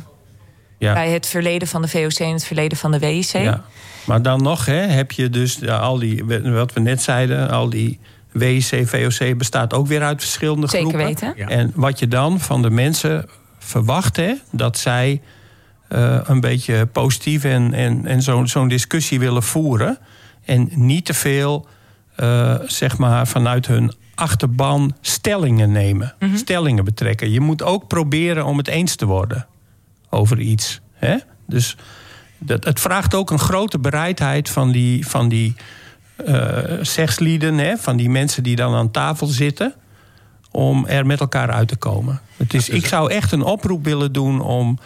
[0.77, 0.93] Ja.
[0.93, 3.23] bij het verleden van de VOC en het verleden van de WIC.
[3.31, 3.63] Ja.
[4.05, 7.69] Maar dan nog hè, heb je dus ja, al die, wat we net zeiden, al
[7.69, 7.99] die
[8.31, 11.05] WIC, VOC bestaat ook weer uit verschillende Zeker groepen.
[11.07, 11.33] weten.
[11.35, 11.47] Ja.
[11.47, 15.21] En wat je dan van de mensen verwacht, hè, dat zij
[15.87, 19.97] eh, een beetje positief en, en, en zo'n zo'n discussie willen voeren.
[20.45, 21.67] En niet te veel,
[22.15, 26.13] eh, zeg maar, vanuit hun achterban stellingen nemen.
[26.35, 27.31] Stellingen betrekken.
[27.31, 29.47] Je moet ook proberen om het eens te worden
[30.10, 30.82] over iets.
[30.93, 31.15] Hè?
[31.48, 31.78] Dus
[32.38, 35.56] dat, het vraagt ook een grote bereidheid van die, van die
[36.26, 37.78] eh, zegslieden, hè?
[37.78, 39.74] van die mensen die dan aan tafel zitten.
[40.52, 42.22] om er met elkaar uit te komen.
[42.38, 44.78] Het is, ik zou echt een oproep willen doen om,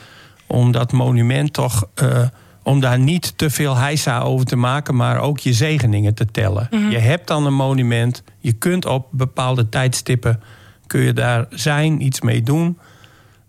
[0.47, 1.87] om dat monument toch.
[1.93, 2.23] eh,
[2.63, 6.67] om daar niet te veel heisa over te maken, maar ook je zegeningen te tellen.
[6.71, 6.89] Mhm.
[6.89, 8.23] Je hebt dan een monument.
[8.39, 10.41] Je kunt op bepaalde tijdstippen
[10.87, 12.77] kun je daar zijn, iets mee doen.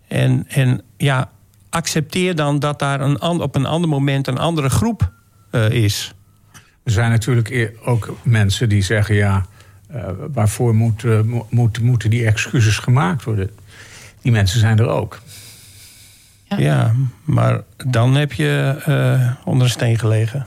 [0.07, 1.29] En, en ja,
[1.73, 5.11] accepteer dan dat daar een, op een ander moment een andere groep
[5.51, 6.13] eh, is.
[6.83, 9.45] Er zijn natuurlijk e- ook mensen die zeggen: ja,
[9.87, 13.49] eh, waarvoor moet, eh, mo- moet, moeten die excuses gemaakt worden?
[14.21, 15.19] Die mensen zijn er ook.
[16.57, 20.45] Ja, maar dan heb je eh, onder een steen gelegen.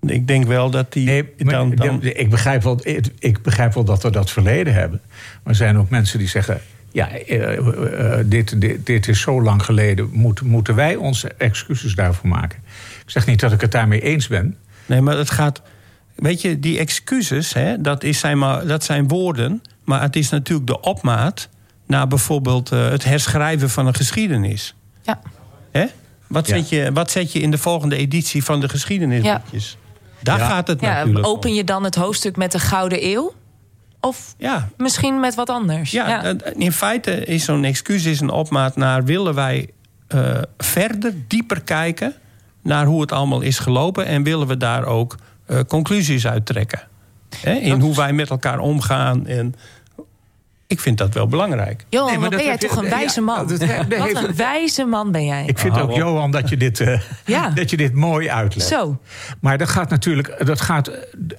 [0.00, 1.24] Ik denk wel dat die.
[1.38, 2.80] Maar dan, dan, Ik, begrijp wel,
[3.18, 5.00] ik begrijp wel dat we dat verleden hebben.
[5.42, 6.60] Maar er zijn ook mensen die zeggen:
[6.92, 10.08] ja, eh, eh, dit, dit, dit is zo lang geleden.
[10.12, 12.58] Moet, moeten wij onze excuses daarvoor maken?
[13.04, 14.56] Ik zeg niet dat ik het daarmee eens ben.
[14.86, 15.62] Nee, maar het gaat.
[16.14, 19.62] Weet je, die excuses, hè, dat, is zijn maar, dat zijn woorden.
[19.84, 21.48] Maar het is natuurlijk de opmaat
[21.86, 24.74] naar bijvoorbeeld eh, het herschrijven van een geschiedenis.
[25.02, 25.20] Ja.
[25.70, 25.86] Hè?
[26.26, 26.56] Wat, Ja.
[26.56, 29.76] zet je, wat zet je in de volgende editie van de geschiedenisboekjes?
[30.22, 31.32] Daar gaat het ja, natuurlijk om.
[31.32, 33.34] Open je dan het hoofdstuk met de Gouden Eeuw?
[34.00, 34.68] Of Ja.
[34.76, 35.90] misschien met wat anders?
[35.90, 39.04] Ja, in feite is zo'n excuus is een opmaat naar...
[39.04, 39.68] willen wij
[40.06, 42.14] eh, verder, dieper kijken
[42.62, 44.06] naar hoe het allemaal is gelopen...
[44.06, 46.80] en willen we daar ook eh, conclusies uit trekken.
[47.40, 49.26] Hè, in hoe wij met elkaar omgaan.
[49.26, 49.54] En
[50.68, 51.84] ik vind dat wel belangrijk.
[51.88, 53.46] Johan, Nee, maar ben jij toch een wijze man?
[53.46, 55.44] dat- dat wat een wijze man ben jij.
[55.46, 57.48] Ik vind ook, Johan, dat je dit, eh, Ja.
[57.50, 58.68] dat je dit mooi uitlegt.
[58.68, 58.98] Zo.
[59.40, 60.90] Maar dat gaat natuurlijk, dat gaat,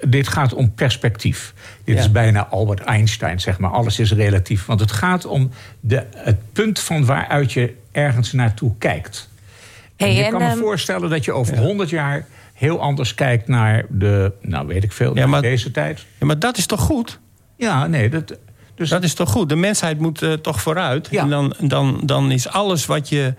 [0.08, 1.54] dit gaat om perspectief.
[1.84, 2.00] Dit Ja.
[2.00, 3.70] is bijna Albert Einstein, zeg maar.
[3.70, 4.66] Alles is relatief.
[4.66, 9.28] Want het gaat om de, het punt van waaruit je ergens naartoe kijkt.
[9.96, 13.14] En Hey, je en, kan me ehm, voorstellen dat je over 100 jaar heel anders
[13.14, 16.04] kijkt naar de, nou weet ik veel, naar deze tijd.
[16.18, 17.18] Ja, maar dat is toch goed?
[17.56, 18.36] Ja, nee, dat,
[18.80, 19.48] dus Dat is toch goed?
[19.48, 21.08] De mensheid moet eh, toch vooruit.
[21.08, 23.34] En dan, dan, dan is alles wat je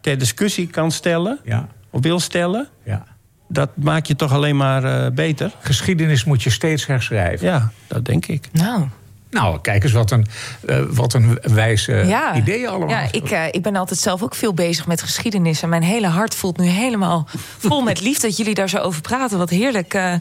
[0.00, 1.38] ter discussie kan stellen...
[1.44, 1.68] Ja.
[1.90, 2.68] of wil stellen...
[2.84, 3.04] Ja.
[3.48, 5.52] dat maak je toch alleen maar eh, beter.
[5.60, 7.46] geschiedenis moet je steeds herschrijven.
[7.46, 8.48] Ja, dat denk ik.
[8.52, 8.86] Nou.
[9.30, 10.26] Nou, kijk eens wat een,
[10.66, 12.34] eh, wat een wijze ja.
[12.34, 12.88] ideeën allemaal.
[12.88, 15.62] Ja, ik, eh, ik ben altijd zelf ook veel bezig met geschiedenis.
[15.62, 17.26] En mijn hele hart voelt nu helemaal
[17.68, 19.38] vol met liefde dat jullie daar zo over praten.
[19.38, 19.94] Wat heerlijk.
[19.94, 20.12] eh.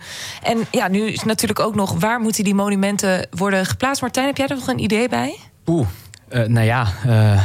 [0.44, 2.00] en ja, nu is natuurlijk ook nog...
[2.00, 4.02] waar moeten die monumenten worden geplaatst?
[4.02, 5.38] Martijn, heb jij er nog een idee bij?
[5.66, 5.88] Oeh,
[6.30, 7.42] eh, nou ja, eh,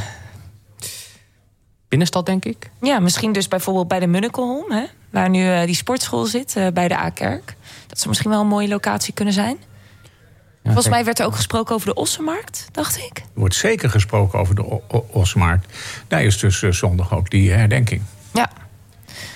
[1.88, 2.70] binnenstad denk ik.
[2.81, 4.72] Ja, misschien dus bijvoorbeeld bij de Munnikelholm...
[4.72, 7.57] Hè, waar nu eh, die sportschool zit, eh, bij de A-kerk.
[7.87, 9.57] Dat zou misschien wel een mooie locatie kunnen zijn.
[10.64, 13.18] Volgens mij werd er ook gesproken over de Ossenmarkt, dacht ik.
[13.18, 15.72] Er wordt zeker gesproken over de O- O- Osmarkt.
[16.09, 18.03] Daar is dus eh, zondag ook die herdenking.
[18.33, 18.50] Ja.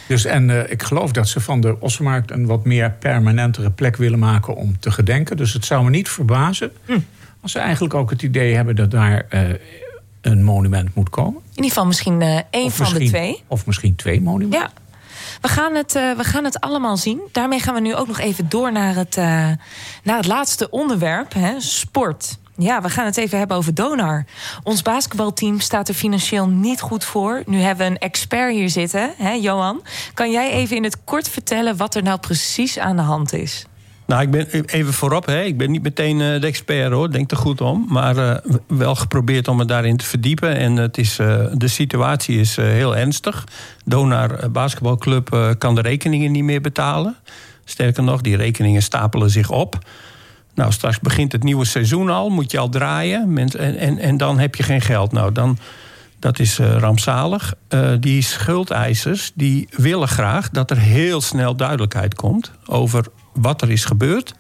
[0.07, 3.97] Dus, en eh, ik geloof dat ze van de Osmarkt een wat meer permanentere plek
[3.97, 5.37] willen maken om te gedenken.
[5.37, 6.99] Dus het zou me niet verbazen Hm.
[7.41, 9.41] als ze eigenlijk ook het idee hebben dat daar eh,
[10.21, 11.41] een monument moet komen.
[11.43, 13.43] In ieder geval misschien eh één Of van de twee.
[13.47, 14.61] Of misschien twee monumenten.
[14.61, 14.71] Ja.
[15.41, 17.21] We gaan, het, eh, we gaan het allemaal zien.
[17.33, 19.25] Daarmee gaan we nu ook nog even door naar het, eh,
[20.03, 22.39] naar het laatste onderwerp: hè, sport.
[22.57, 24.25] Ja, we gaan het even hebben over Donar.
[24.63, 27.43] Ons basketbalteam staat er financieel niet goed voor.
[27.47, 29.83] Nu hebben we een expert hier zitten, hè, Johan.
[30.15, 33.67] Kan jij even in het kort vertellen wat er nou precies aan de hand is?
[34.09, 35.43] Nou, ik ben even voorop, hè.
[35.43, 37.87] ik ben niet meteen eh, de expert hoor, denk er goed om.
[37.89, 40.57] Maar eh, wel geprobeerd om me daarin te verdiepen.
[40.57, 43.47] En het is, eh, de situatie is heel ernstig.
[43.85, 47.17] Donar Basketbalclub kan de rekeningen niet meer betalen.
[47.65, 49.79] Sterker nog, die rekeningen stapelen zich op.
[50.55, 53.39] Nou, straks begint het nieuwe seizoen al, moet je al draaien.
[53.39, 55.13] En, en, en dan heb je geen geld.
[55.13, 55.59] Nou, dan,
[56.19, 57.55] dat is rampzalig.
[58.01, 63.05] Die schuldeisers die willen graag dat er heel snel duidelijkheid komt over
[63.41, 64.35] wat er is gebeurd.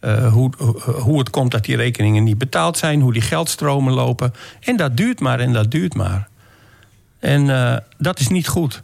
[0.00, 0.50] Eh, hoe,
[1.00, 4.32] hoe het komt dat die rekeningen niet betaald zijn, hoe die geldstromen lopen.
[4.60, 6.28] En dat duurt maar en dat duurt maar.
[7.18, 8.82] En eh, dat is niet goed.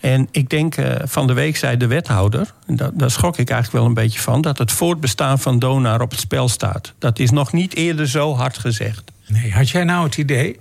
[0.00, 3.50] En ik denk, eh, van de week zei de wethouder, en da- daar schrok ik
[3.50, 6.92] eigenlijk wel een beetje van, dat het voortbestaan van Donar op het spel staat.
[6.98, 9.10] Dat is nog niet eerder zo hard gezegd.
[9.26, 10.58] Nee, had jij nou het idee?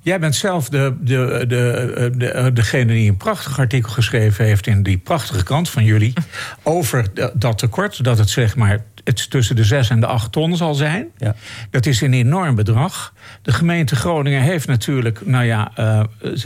[0.00, 4.82] Jij bent zelf de, de, de, de, degene die een prachtig artikel geschreven heeft in
[4.82, 6.12] die prachtige krant van jullie.
[6.62, 8.70] over de- dat tekort, dat het zeg maar
[9.04, 11.08] het tussen de 6 en de 8 ton zal zijn.
[11.16, 11.34] Ja.
[11.70, 13.14] Dat is een enorm bedrag.
[13.42, 16.00] De gemeente Groningen heeft natuurlijk, nou ja, eh,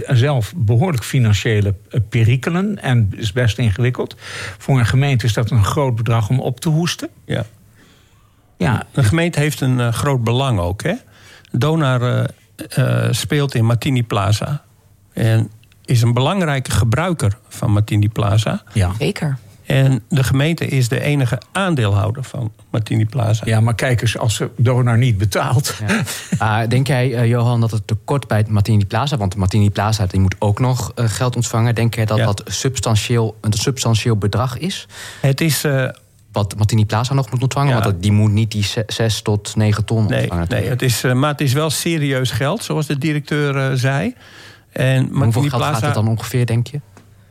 [0.08, 2.82] zelf behoorlijk financiële eh, perikelen.
[2.82, 4.16] En is best ingewikkeld.
[4.58, 7.08] Voor een gemeente is dat een groot bedrag om op te hoesten.
[7.24, 7.44] Ja.
[8.58, 8.86] Ja.
[8.92, 10.82] De gemeente heeft een eh, groot belang ook.
[10.82, 10.94] Hè?
[11.50, 14.62] Donar eh, speelt in Martini Plaza.
[15.12, 15.50] En
[15.84, 18.62] is een belangrijke gebruiker van Martini Plaza.
[18.72, 18.90] Ja.
[18.98, 19.38] Zeker.
[19.66, 23.42] En de gemeente is de enige aandeelhouder van Martini Plaza.
[23.46, 25.74] Ja, maar kijk eens, als de donor niet betaalt.
[26.38, 29.16] Ah, denk jij, eh, Johan, dat het tekort bij het Martini Plaza...
[29.16, 31.74] want Martini Plaza die moet ook nog eh, geld ontvangen...
[31.74, 32.24] denk jij dat Ja.
[32.24, 34.86] dat substantieel, een substantieel bedrag is?
[35.20, 35.64] Het is...
[36.32, 37.68] Wat Martini Plaza nog moet ontvangen?
[37.68, 37.74] Ja.
[37.80, 40.46] Want dat- die moet niet die 6 tot 9 ton Nee, ontvangen.
[40.48, 44.14] nee het is, eh, maar het is wel serieus geld, zoals de directeur eh, zei.
[44.72, 46.80] En Hoeveel geld gaat het dan ongeveer, denk je?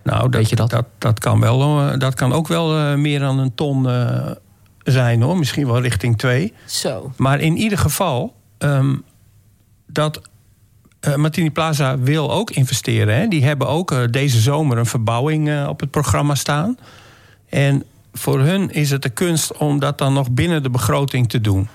[0.03, 0.69] Nou, dat, Weet je dat?
[0.69, 4.31] Dat, dat, kan wel, eh, dat kan ook wel eh, meer dan een ton eh,
[4.83, 5.37] zijn hoor.
[5.37, 6.53] Misschien wel richting twee.
[6.65, 7.11] Zo.
[7.17, 8.95] Maar in ieder geval, ehm,
[9.87, 10.21] dat
[10.99, 13.15] eh, Martini Plaza wil ook investeren.
[13.15, 13.27] Hè.
[13.27, 16.77] Die hebben ook eh, deze zomer een verbouwing op het programma staan.
[17.49, 21.41] En voor hun is het de kunst om dat dan nog binnen de begroting te
[21.41, 21.67] doen.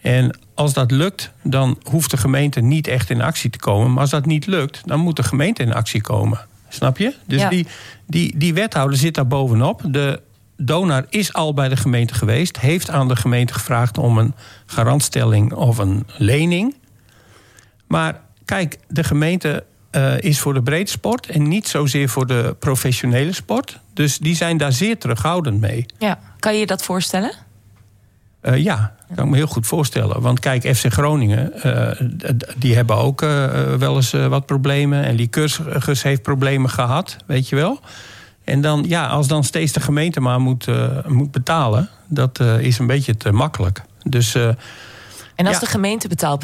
[0.00, 3.90] En als dat lukt, dan hoeft de gemeente niet echt in actie te komen.
[3.92, 6.40] Maar als dat niet lukt, dan moet de gemeente in actie komen.
[6.68, 7.14] Snap je?
[7.26, 7.48] Dus Ja.
[7.48, 7.66] die,
[8.06, 9.82] die, die wethouder zit daar bovenop.
[9.86, 10.20] De
[10.56, 12.58] donor is al bij de gemeente geweest.
[12.60, 14.34] Heeft aan de gemeente gevraagd om een
[14.66, 16.74] garantstelling of een lening.
[17.86, 22.56] Maar kijk, de gemeente eh, is voor de breedte sport en niet zozeer voor de
[22.58, 23.78] professionele sport.
[23.94, 25.86] Dus die zijn daar zeer terughoudend mee.
[25.98, 26.18] Ja.
[26.38, 27.32] Kan je je dat voorstellen?
[28.40, 30.20] Eh, ja, kan ik me heel goed voorstellen.
[30.20, 32.06] Want kijk, FC Groningen, eh,
[32.56, 33.20] die hebben ook
[33.78, 35.04] wel eens wat problemen.
[35.04, 37.80] En Lycurgus heeft problemen gehad, weet je wel.
[38.44, 40.66] En dan, ja, als dan steeds de gemeente maar moet,
[41.06, 41.88] moet betalen...
[42.08, 43.82] dat is een beetje te makkelijk.
[44.02, 45.58] Dus En als Ja.
[45.60, 46.40] de gemeente betaalt,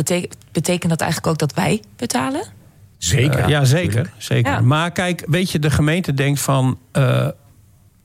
[0.52, 2.56] betekent dat eigenlijk ook dat wij betalen?
[2.98, 3.48] Zeker.
[3.48, 4.10] Ja, zeker.
[4.16, 4.52] zeker.
[4.52, 4.60] Ja.
[4.60, 6.78] Maar kijk, weet je, de gemeente denkt van...
[6.92, 7.28] eh,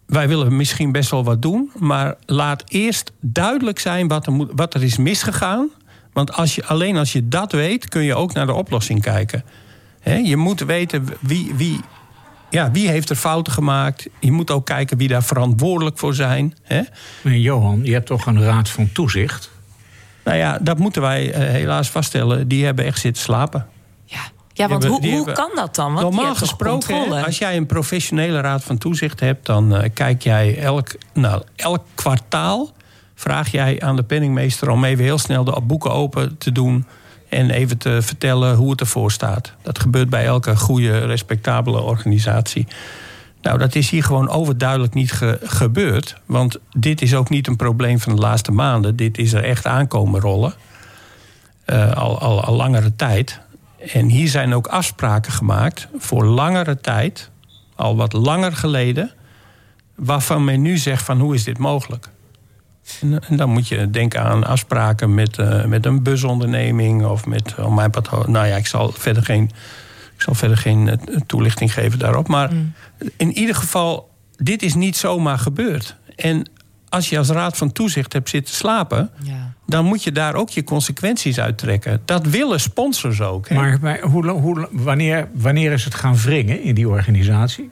[0.05, 1.71] wij willen misschien best wel wat doen...
[1.79, 5.69] maar laat eerst duidelijk zijn wat er, moet, wat er is misgegaan.
[6.13, 9.43] Want als je, alleen als je dat weet, kun je ook naar de oplossing kijken.
[9.99, 11.79] Hè, je moet weten wie, wie,
[12.49, 14.07] ja, wie heeft er fouten gemaakt.
[14.19, 16.55] Je moet ook kijken wie daar verantwoordelijk voor zijn.
[16.61, 16.81] Hè.
[17.21, 19.51] Maar Johan, je hebt toch een raad van toezicht?
[20.23, 22.47] Nou ja, dat moeten wij eh, helaas vaststellen.
[22.47, 23.67] Die hebben echt zitten slapen.
[24.53, 25.93] Ja, want hebben- hoe, hoe hebben- kan dat dan?
[25.93, 30.21] Want Normaal gesproken, hè, als jij een professionele raad van toezicht hebt, dan eh, kijk
[30.21, 32.71] jij elk, nou, elk kwartaal.
[33.15, 36.85] Vraag jij aan de penningmeester om even heel snel de boeken open te doen.
[37.29, 39.53] En even te vertellen hoe het ervoor staat.
[39.61, 42.67] Dat gebeurt bij elke goede, respectabele organisatie.
[43.41, 46.15] Nou, dat is hier gewoon overduidelijk niet ge- gebeurd.
[46.25, 48.95] Want dit is ook niet een probleem van de laatste maanden.
[48.95, 50.53] Dit is er echt aankomen rollen.
[51.65, 53.39] Eh, al, al, al langere tijd.
[53.91, 57.29] En hier zijn ook afspraken gemaakt voor langere tijd,
[57.75, 59.11] al wat langer geleden,
[59.95, 62.09] waarvan men nu zegt van hoe is dit mogelijk?
[63.01, 67.55] En, en dan moet je denken aan afspraken met, eh, met een busonderneming of met,
[67.59, 69.43] oh mijn pad, nou ja, ik zal verder geen,
[70.15, 72.27] ik zal verder geen eh, toelichting geven daarop.
[72.27, 72.51] Maar
[73.17, 75.95] in ieder geval, dit is niet zomaar gebeurd.
[76.15, 76.49] En
[76.89, 79.52] als je als raad van toezicht hebt zitten slapen, Ja.
[79.65, 82.01] Dan moet je daar ook je consequenties uit trekken.
[82.05, 83.49] Dat willen sponsors ook.
[83.49, 83.55] Hè?
[83.55, 87.69] Maar, maar hoe, hoe, wanneer, wanneer is het gaan wringen in die organisatie?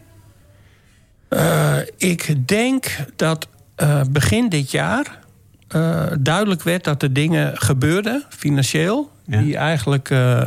[1.27, 5.19] Eh, ik denk dat eh, begin dit jaar
[5.67, 9.41] eh, duidelijk werd dat er dingen gebeurden, financieel, Ja.
[9.41, 10.43] die eigenlijk eh,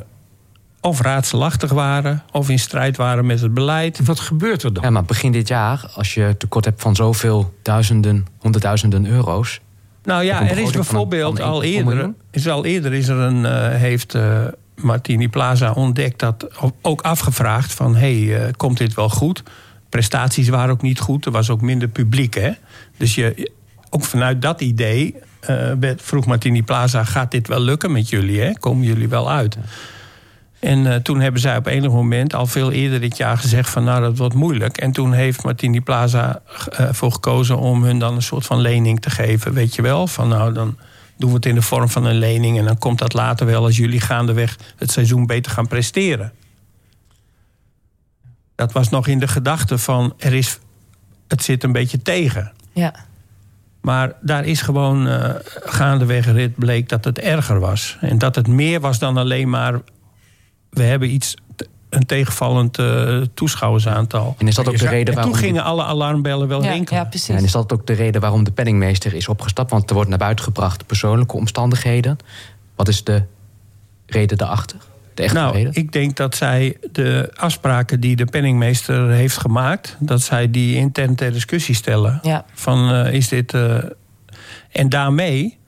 [0.81, 4.05] of raadselachtig waren of in strijd waren met het beleid.
[4.05, 4.83] Wat gebeurt er dan?
[4.83, 9.61] Ja, maar begin dit jaar, als je tekort hebt van zoveel duizenden, honderdduizenden euro's.
[10.05, 13.69] Nou ja, er is bijvoorbeeld al 1,1 eerder, is al eerder is er een, eh,
[13.69, 14.45] heeft eh,
[14.77, 16.49] Martini Plaza ontdekt dat
[16.83, 19.43] ook afgevraagd van hey, eh, komt dit wel goed?
[19.88, 22.35] Prestaties waren ook niet goed, er was ook minder publiek.
[22.35, 22.51] Hè?
[22.97, 23.51] Dus je,
[23.90, 25.14] ook vanuit dat idee
[25.97, 28.40] vroeg Martini Plaza: gaat dit wel lukken met jullie?
[28.40, 28.53] Hè?
[28.53, 29.57] Komen jullie wel uit?
[30.64, 33.85] En eh, toen hebben zij op enig moment al veel eerder dit jaar gezegd van
[33.85, 34.77] nou dat wordt moeilijk.
[34.77, 39.00] En toen heeft Martini Plaza eh, voor gekozen om hun dan een soort van lening
[39.00, 39.53] te geven.
[39.53, 40.77] Weet je wel, van nou dan
[41.16, 42.59] doen we het in de vorm van een lening.
[42.59, 46.33] En dan komt dat later wel als jullie gaandeweg het seizoen beter gaan presteren.
[48.55, 50.59] Dat was nog in de gedachte van er is,
[51.29, 52.53] het zit een beetje tegen.
[52.72, 52.94] Ja.
[53.81, 55.31] Maar daar is gewoon eh,
[55.64, 57.96] gaandeweg rit bleek dat het erger was.
[58.00, 59.81] En dat het meer was dan alleen maar...
[60.75, 61.35] we hebben iets,
[61.91, 64.35] een tegenvallend eh, toeschouwersaantal.
[64.39, 65.33] En is dat ook de reden En waarom.
[65.33, 67.03] toen gingen alle alarmbellen wel Ja, rinkelen.
[67.03, 67.27] ja, precies.
[67.29, 69.71] Ja, en is dat ook de reden waarom de penningmeester is opgestapt?
[69.71, 72.17] Want er wordt naar buiten gebracht persoonlijke omstandigheden.
[72.77, 73.23] Wat is de
[74.07, 74.79] reden daarachter?
[75.15, 75.75] De echte Nou, reden?
[75.75, 79.97] ik denk dat zij de afspraken die de penningmeester heeft gemaakt...
[80.01, 82.19] dat zij die intern ter discussie stellen.
[82.23, 82.45] Ja.
[82.55, 83.55] Van eh, is dit.
[83.55, 83.77] eh,
[84.71, 85.59] En daarmee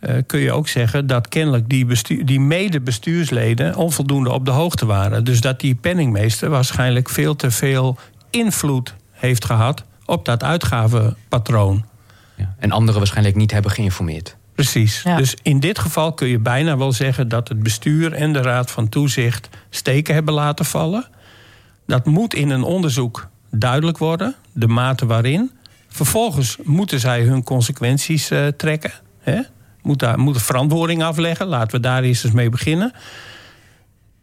[0.00, 4.86] eh, kun je ook zeggen dat kennelijk die, bestu- die mede-bestuursleden onvoldoende op de hoogte
[4.86, 5.24] waren.
[5.24, 7.98] Dus dat die penningmeester waarschijnlijk veel te veel
[8.30, 11.84] invloed heeft gehad op dat uitgavenpatroon.
[12.34, 12.54] Ja.
[12.58, 14.36] En anderen waarschijnlijk niet hebben geïnformeerd.
[14.54, 15.02] Precies.
[15.02, 15.16] Ja.
[15.16, 18.70] Dus in dit geval kun je bijna wel zeggen dat het bestuur en de Raad
[18.70, 21.06] van Toezicht steken hebben laten vallen.
[21.86, 25.50] Dat moet in een onderzoek duidelijk worden, de mate waarin.
[25.88, 28.92] Vervolgens moeten zij hun consequenties eh, trekken.
[29.20, 29.40] Hè?
[29.88, 31.46] Moet daar, moeten verantwoording afleggen.
[31.46, 32.92] Laten we daar eerst eens mee beginnen.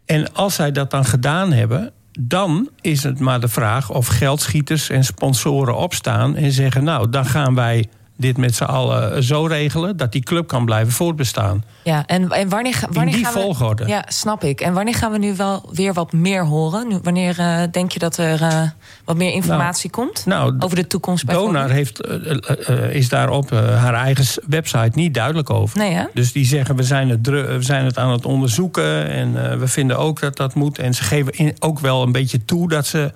[0.04, 4.90] En als zij dat dan gedaan hebben, dan is het maar de vraag of geldschieters
[4.90, 9.96] en sponsoren opstaan en zeggen: Nou, dan gaan wij dit met z'n allen zo regelen
[9.96, 11.64] dat die club kan blijven voortbestaan.
[11.82, 13.40] Ja, en, en wanneer, wanneer die gaan we...
[13.40, 13.86] volgorde.
[13.86, 14.60] Ja, snap ik.
[14.60, 16.88] En wanneer gaan we nu wel weer wat meer horen?
[16.88, 18.62] Nu, wanneer eh, denk je dat er eh,
[19.04, 23.58] wat meer informatie komt Nou, over de toekomst Donar heeft, eh, is daar op eh,
[23.82, 25.78] haar eigen website niet duidelijk over.
[25.78, 26.04] Nee, hè?
[26.14, 29.08] Dus die zeggen, we zijn het, we zijn het aan het onderzoeken...
[29.10, 30.78] en we vinden ook dat dat moet.
[30.78, 33.12] En ze geven in- ook wel een beetje toe dat ze,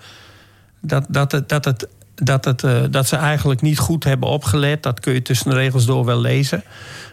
[0.80, 1.88] dat, dat het, dat het,
[2.22, 4.82] dat het, eh, dat ze eigenlijk niet goed hebben opgelet.
[4.82, 6.62] Dat kun je tussen de regels door wel lezen.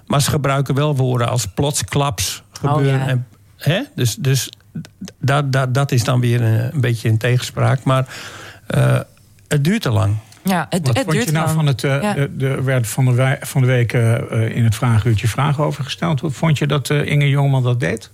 [0.06, 2.94] Maar ze gebruiken wel woorden als plotsklaps gebeuren.
[3.02, 3.08] Oh, ja.
[3.08, 3.82] en, hè?
[3.96, 4.50] Dus, dus
[5.20, 7.84] dat, dat, dat is dan weer een, een beetje in tegenspraak.
[7.84, 8.08] Maar
[8.68, 9.00] eh,
[9.48, 10.16] het duurt te lang.
[10.44, 11.58] Ja, het, Wat het vond duurt je nou lang.
[11.58, 11.84] van het...
[11.84, 12.16] eh, Ja.
[12.48, 13.94] Er werd van de, van de week
[14.54, 16.20] in het vragenuurtje vragen over gesteld.
[16.20, 18.12] Hoe vond je dat eh, Inge Jongman dat deed?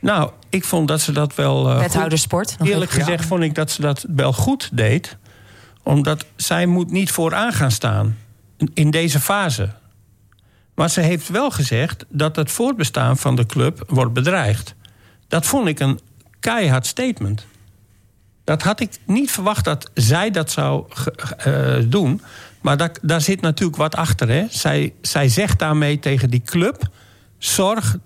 [0.00, 1.70] Nou, ik vond dat ze dat wel.
[1.70, 2.56] eh, Wethouder goed- sport.
[2.62, 5.16] Eerlijk gezegd vond ik dat ze dat wel goed deed.
[5.88, 8.16] Omdat zij moet niet vooraan gaan staan
[8.74, 9.70] in deze fase.
[10.74, 14.74] Maar ze heeft wel gezegd dat het voortbestaan van de club wordt bedreigd.
[15.28, 16.00] Dat vond ik een
[16.40, 17.46] keihard statement.
[18.44, 20.84] Dat had ik niet verwacht dat zij dat zou
[21.36, 22.20] eh, doen.
[22.60, 24.28] Maar daar, daar zit natuurlijk wat achter.
[24.28, 24.46] Hè?
[24.50, 26.88] Zij, zij zegt daarmee tegen die club:
[27.38, 27.96] zorg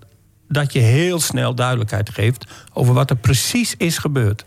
[0.53, 4.45] dat je heel snel duidelijkheid geeft over wat er precies is gebeurd.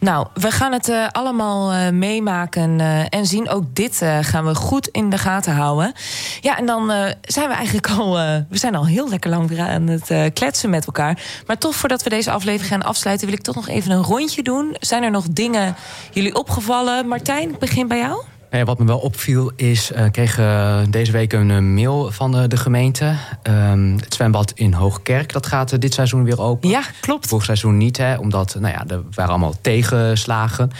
[0.00, 3.48] Nou, we gaan het eh, allemaal eh, meemaken eh, en zien.
[3.48, 5.92] Ook dit gaan we goed in de gaten houden.
[6.40, 8.12] Ja, en dan zijn we eigenlijk al...
[8.48, 11.22] we zijn al heel lekker lang weer aan het kletsen met elkaar.
[11.46, 13.26] Maar toch, voordat we deze aflevering gaan afsluiten...
[13.26, 14.76] wil ik toch nog even een rondje doen.
[14.80, 15.76] Zijn er nog dingen
[16.12, 17.08] jullie opgevallen?
[17.08, 18.22] Martijn, begin bij jou.
[18.54, 22.10] Ja, wat me wel opviel is, eh, ik kreeg eh, deze week een eh, mail
[22.10, 23.14] van eh, de gemeente.
[23.42, 26.68] Ehm, het zwembad in Hoogkerk, dat gaat eh, dit seizoen weer open.
[26.68, 27.26] Ja, klopt.
[27.26, 30.70] Vorig seizoen niet, hè, omdat nou ja, er waren allemaal tegenslagen.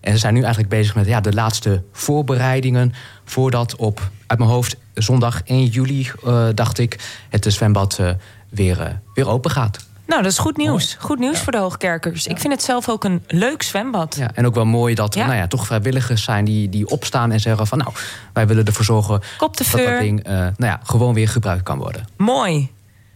[0.00, 2.92] En ze zijn nu eigenlijk bezig met ja, de laatste voorbereidingen...
[3.24, 6.98] voordat op, uit mijn hoofd, zondag 1 juli, eh, dacht ik...
[7.28, 8.10] het eh, zwembad eh,
[8.48, 9.88] weer, eh, weer open gaat.
[10.10, 10.96] Nou, dat is goed nieuws.
[10.98, 12.26] Goed nieuws voor de Hoogkerkers.
[12.26, 14.16] Ik vind het zelf ook een leuk zwembad.
[14.18, 15.26] Ja, en ook wel mooi dat er Ja.
[15.26, 17.78] nou ja, toch vrijwilligers zijn die, die opstaan en zeggen van...
[17.78, 17.92] nou,
[18.32, 21.62] wij willen ervoor zorgen Kop de dat dat ding eh, nou ja, gewoon weer gebruikt
[21.62, 22.06] kan worden.
[22.16, 22.70] Mooi.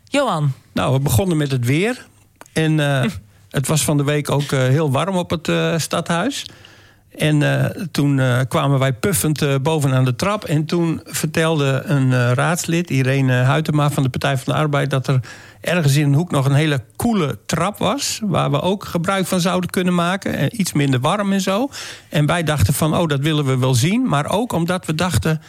[0.04, 0.52] Johan.
[0.72, 2.06] Nou, we begonnen met het weer.
[2.52, 3.10] En eh,
[3.50, 6.46] het was van de week ook eh, heel warm op het eh, stadhuis.
[7.14, 10.44] En eh, toen eh, kwamen wij puffend eh, bovenaan de trap.
[10.44, 14.90] En toen vertelde een raadslid, Irene Huytema van de Partij van de Arbeid...
[14.90, 15.20] dat er
[15.60, 18.20] ergens in een hoek nog een hele coole trap was...
[18.22, 20.36] waar we ook gebruik van zouden kunnen maken.
[20.36, 21.68] En iets minder warm en zo.
[22.08, 24.08] En wij dachten van, oh, dat willen we wel zien.
[24.08, 25.40] Maar ook omdat we dachten...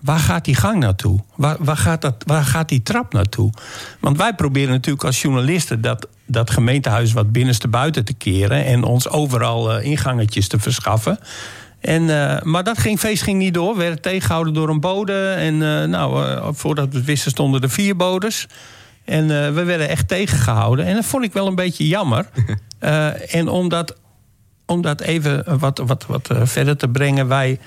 [0.00, 1.20] Waar gaat die gang naartoe?
[1.36, 3.52] Waar, waar, gaat dat, waar gaat die trap naartoe?
[3.98, 8.82] Want wij proberen natuurlijk als journalisten dat, dat gemeentehuis wat binnenste buiten te keren en
[8.82, 11.18] ons overal eh, ingangetjes te verschaffen.
[11.80, 13.72] En, eh, maar dat ging, feest ging niet door.
[13.72, 15.28] We werden tegengehouden door een bode.
[15.28, 18.46] En eh, nou, voordat we het wisten stonden er vier bodes.
[19.04, 20.84] En we werden echt tegengehouden.
[20.84, 22.28] En dat vond ik wel een beetje jammer.
[23.30, 23.96] En om dat,
[24.66, 27.58] om dat even wat, wat, wat verder te brengen, wij.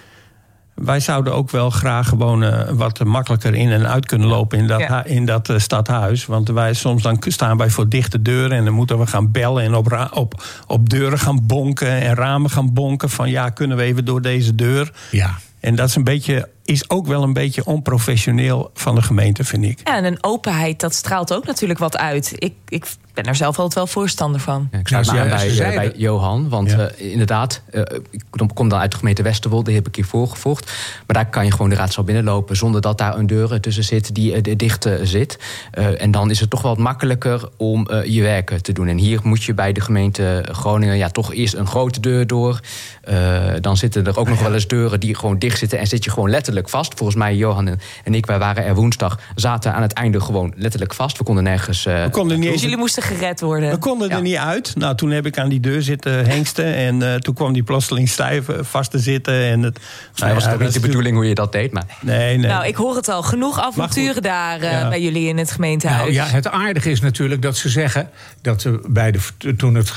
[0.75, 4.67] Wij zouden ook wel graag gewoon eh, wat makkelijker in en uit kunnen lopen in
[4.67, 5.03] dat, Ja.
[5.05, 6.25] in dat eh, stadhuis.
[6.25, 9.63] Want wij, soms dan staan wij voor dichte deuren en dan moeten we gaan bellen
[9.63, 13.09] en op, op, op deuren gaan bonken en ramen gaan bonken.
[13.09, 14.91] Van ja, kunnen we even door deze deur?
[15.11, 15.37] Ja.
[15.63, 19.63] En dat is, een beetje, is ook wel een beetje onprofessioneel van de gemeente, vind
[19.65, 19.79] ik.
[19.83, 22.33] Ja, en een openheid, dat straalt ook natuurlijk wat uit.
[22.35, 24.67] Ik, ik ben er zelf altijd wel voorstander van.
[24.71, 26.49] Ja, ik sluit me aan bij, eh, bij Johan.
[26.49, 26.77] Want Ja.
[26.87, 28.23] eh, inderdaad, eh, ik
[28.53, 30.65] kom- dan uit de gemeente Westerwolde, die heb ik hiervoor gevolgd.
[31.07, 34.15] Maar daar kan je gewoon de raadzaal binnenlopen zonder dat daar een deur tussen zit
[34.15, 35.39] die eh, dicht zit.
[35.71, 38.87] Eh, en dan is het toch wel wat makkelijker om je werk eh, te doen.
[38.87, 42.59] En hier moet je bij de gemeente Groningen ja, toch eerst een grote deur door.
[43.01, 45.79] Eh, dan zitten er ook nog wel eens deuren die gewoon dicht zitten.
[45.79, 46.93] En zit je gewoon letterlijk vast.
[46.95, 50.93] Volgens mij, Johan en ik, wij waren er woensdag, zaten aan het einde gewoon letterlijk
[50.93, 51.17] vast.
[51.17, 51.85] We konden nergens.
[51.85, 53.69] Uh, we konden niet dus jullie moesten gered worden?
[53.69, 54.75] We konden er niet uit.
[54.75, 56.75] Nou, toen heb ik aan die deur zitten hengsten.
[56.75, 59.33] En uh, toen kwam die plotseling stijf vast te zitten.
[59.33, 59.79] En het,
[60.15, 61.71] nou, was ja, niet de bedoeling hoe je dat deed.
[61.71, 61.83] Maar...
[62.01, 62.47] Nee, nee.
[62.47, 63.23] Nou, ik hoor het al.
[63.23, 64.89] Genoeg avonturen daar uh, ja.
[64.89, 66.01] bij jullie in het gemeentehuis.
[66.01, 68.09] Nou, ja, het aardige is natuurlijk dat ze zeggen
[68.41, 69.93] dat bij de, toen het,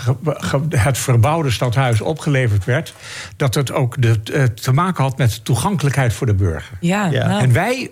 [0.68, 2.94] het verbouwde stadhuis opgeleverd werd,
[3.36, 6.78] dat het ook de, te maken had met toegankelijkheid voor de burger.
[6.80, 7.26] Ja, ja.
[7.26, 7.42] Nou.
[7.42, 7.90] En wij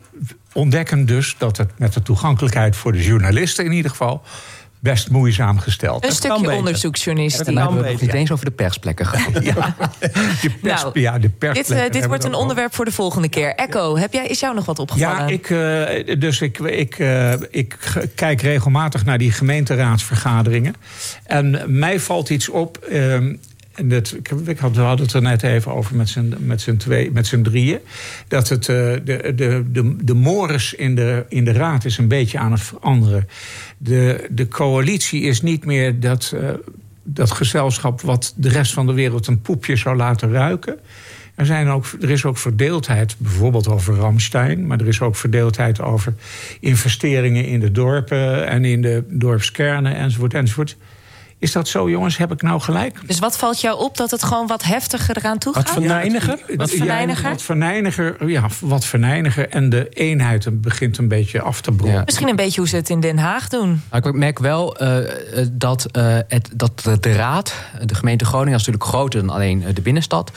[0.52, 4.22] ontdekken dus dat het met de toegankelijkheid voor de journalisten in ieder geval
[4.80, 6.04] best moeizaam gesteld.
[6.04, 7.46] Een stukje onderzoeksjournalistiek.
[7.46, 9.44] En dan hebben we het niet eens over de persplekken gehad.
[9.54, 9.74] ja,
[10.40, 11.76] de pers, nou, ja, de persplekken.
[11.76, 13.54] Dit, uh, dit wordt een onderwerp voor de volgende keer.
[13.54, 15.18] Echo, heb jij, is jou nog wat opgevallen?
[15.18, 17.76] Ja, ik, uh, dus ik, ik, uh, ik
[18.14, 20.74] kijk regelmatig naar die gemeenteraadsvergaderingen.
[21.24, 22.78] En mij valt iets op.
[23.74, 24.16] En dat,
[24.46, 27.78] ik had, we hadden het er net even over met z'n, twee, met z'n drieën.
[28.28, 32.08] Dat het, uh, de, de, de, de mores in de, in de raad is een
[32.08, 33.28] beetje aan het veranderen.
[33.78, 36.50] De, de coalitie is niet meer dat, uh,
[37.02, 40.78] dat gezelschap wat de rest van de wereld een poepje zou laten ruiken.
[41.34, 44.66] Er, zijn ook, er is ook verdeeldheid, bijvoorbeeld over Ramstein.
[44.66, 46.14] Maar er is ook verdeeldheid over
[46.60, 50.76] investeringen in de dorpen en in de dorpskernen enzovoort enzovoort.
[51.44, 52.16] Is dat zo, jongens?
[52.16, 52.98] Heb ik nou gelijk?
[53.06, 55.64] Dus wat valt jou op dat het gewoon wat heftiger eraan toe gaat?
[55.64, 56.38] Wat verneiniger?
[56.48, 57.24] Ja, wat verneiniger?
[57.24, 59.48] Ja, wat verneiniger, ja, wat verneiniger.
[59.48, 61.98] En de eenheid begint een beetje af te brokken.
[61.98, 62.04] Ja.
[62.04, 63.82] Misschien een beetje hoe ze het in Den Haag doen.
[63.92, 64.96] Ik merk wel uh,
[65.52, 68.58] dat, uh, het, dat de raad, de gemeente Groningen...
[68.58, 70.30] is natuurlijk groter dan alleen de binnenstad...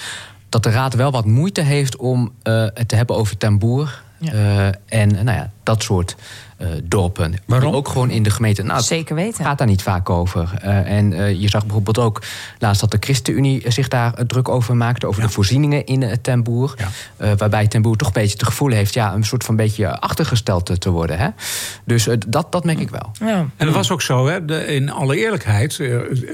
[0.49, 4.05] dat de raad wel wat moeite heeft om uh, het te hebben over tamboer...
[4.19, 4.71] Ja.
[4.85, 6.15] en nou ja, dat soort
[6.61, 7.33] uh, dorpen.
[7.45, 7.75] Waarom?
[7.75, 8.63] Ook gewoon in de gemeente.
[8.63, 9.45] Nou, Zeker weten.
[9.45, 10.51] gaat daar niet vaak over.
[10.63, 12.21] Uh, en uh, je zag bijvoorbeeld ook
[12.59, 15.07] laatst dat de ChristenUnie zich daar druk over maakte.
[15.07, 15.27] Over ja.
[15.27, 16.73] de voorzieningen in uh, Ten Boer.
[17.17, 17.35] Ja.
[17.35, 20.81] waarbij Ten Boer toch een beetje het gevoel heeft ja, een soort van beetje achtergesteld
[20.81, 21.17] te worden.
[21.17, 21.29] Hè?
[21.85, 23.11] Dus dat, dat merk ik wel.
[23.19, 23.45] Ja.
[23.57, 24.45] En dat was ook zo, hè?
[24.45, 25.81] De, in alle eerlijkheid.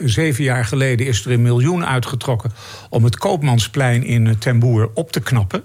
[0.03, 2.51] zeven jaar geleden is er een miljoen uitgetrokken
[2.89, 5.63] om het Koopmansplein in Ten Boer op te knappen.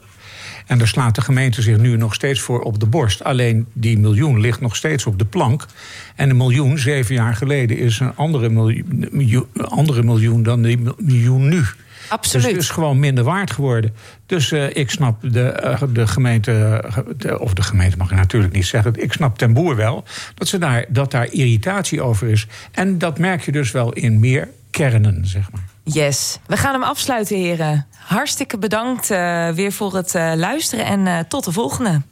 [0.68, 3.24] En daar slaat de gemeente zich nu nog steeds voor op de borst.
[3.24, 5.66] Alleen die miljoen ligt nog steeds op de plank.
[6.14, 10.78] En een miljoen, zeven jaar geleden, is een andere miljoen, miljoen, andere miljoen dan die
[10.98, 11.64] miljoen nu.
[12.08, 12.44] Absoluut.
[12.44, 13.94] Dus het is gewoon minder waard geworden.
[14.26, 16.84] Dus uh, ik snap de, uh, de gemeente,
[17.16, 19.02] de, of de gemeente mag ik natuurlijk niet zeggen.
[19.02, 20.04] Ik snap ten boer wel
[20.34, 22.46] dat, ze daar, dat daar irritatie over is.
[22.72, 25.64] En dat merk je dus wel in meer kernen, zeg maar.
[25.92, 26.38] Yes.
[26.46, 27.86] We gaan hem afsluiten, heren.
[27.96, 32.02] Hartstikke bedankt uh, weer voor het uh, luisteren en uh, tot de volgende.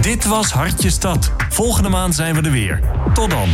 [0.00, 1.32] Dit was Hartje Stad.
[1.48, 2.80] Volgende maand zijn we er weer.
[3.14, 3.48] Tot dan.